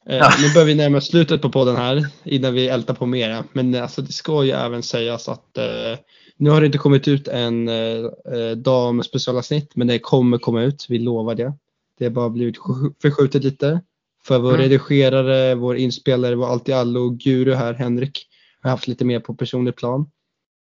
[0.10, 0.32] Eh, ja.
[0.42, 3.44] Nu börjar vi närma oss slutet på podden här innan vi ältar på mera.
[3.54, 6.00] Men alltså, det ska ju även sägas att eh,
[6.38, 10.62] nu har det inte kommit ut en eh, eh dam specialavsnitt men det kommer komma
[10.62, 11.54] ut, vi lovar det.
[11.98, 12.58] Det har bara blivit
[13.02, 13.82] förskjutet lite.
[14.24, 14.62] För vår mm.
[14.62, 18.28] redigerare, vår inspelare, vår allt i allo guru här, Henrik,
[18.62, 20.10] har haft lite mer på personlig plan.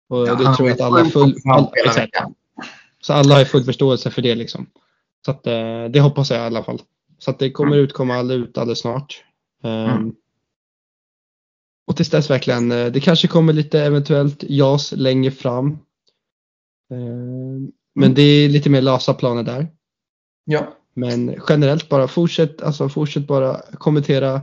[0.09, 2.15] Och ja, det tror jag att alla full, all, exakt.
[3.05, 4.65] Så alla har full förståelse för det liksom.
[5.25, 6.81] Så att, eh, det hoppas jag i alla fall.
[7.19, 7.83] Så att det kommer mm.
[7.83, 9.23] ut, kommer alla ut alldeles snart.
[9.63, 9.97] Mm.
[9.97, 10.15] Um,
[11.87, 15.65] och tills dess verkligen, eh, det kanske kommer lite eventuellt JAS längre fram.
[16.89, 18.13] Um, men mm.
[18.13, 19.67] det är lite mer lösa planer där.
[20.45, 20.73] Ja.
[20.93, 24.41] Men generellt bara fortsätt, alltså fortsätt bara kommentera.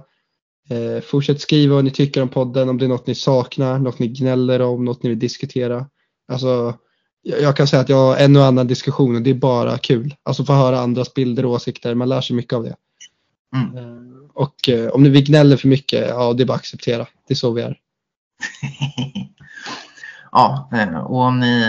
[0.69, 3.99] Eh, fortsätt skriva vad ni tycker om podden, om det är något ni saknar, något
[3.99, 5.87] ni gnäller om, något ni vill diskutera.
[6.29, 6.79] Alltså,
[7.23, 10.15] jag kan säga att jag har en och annan diskussion och det är bara kul.
[10.23, 12.77] Alltså få höra andras bilder och åsikter, man lär sig mycket av det.
[13.57, 13.77] Mm.
[13.77, 14.03] Eh,
[14.35, 17.07] och eh, om ni vill gnälla för mycket, ja det är bara att acceptera.
[17.29, 17.79] Det är så vi är.
[20.33, 21.65] ja, eh, och om ni,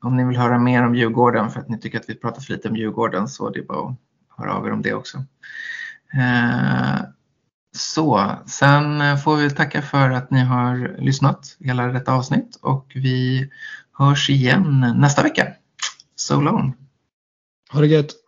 [0.00, 2.52] om ni vill höra mer om Djurgården för att ni tycker att vi pratar för
[2.52, 3.96] lite om Djurgården så det är bara att
[4.36, 5.18] höra av er om det också.
[7.76, 13.50] Så, sen får vi tacka för att ni har lyssnat hela detta avsnitt och vi
[13.98, 15.52] hörs igen nästa vecka.
[16.16, 16.76] So long!
[17.70, 18.25] Ha det gött!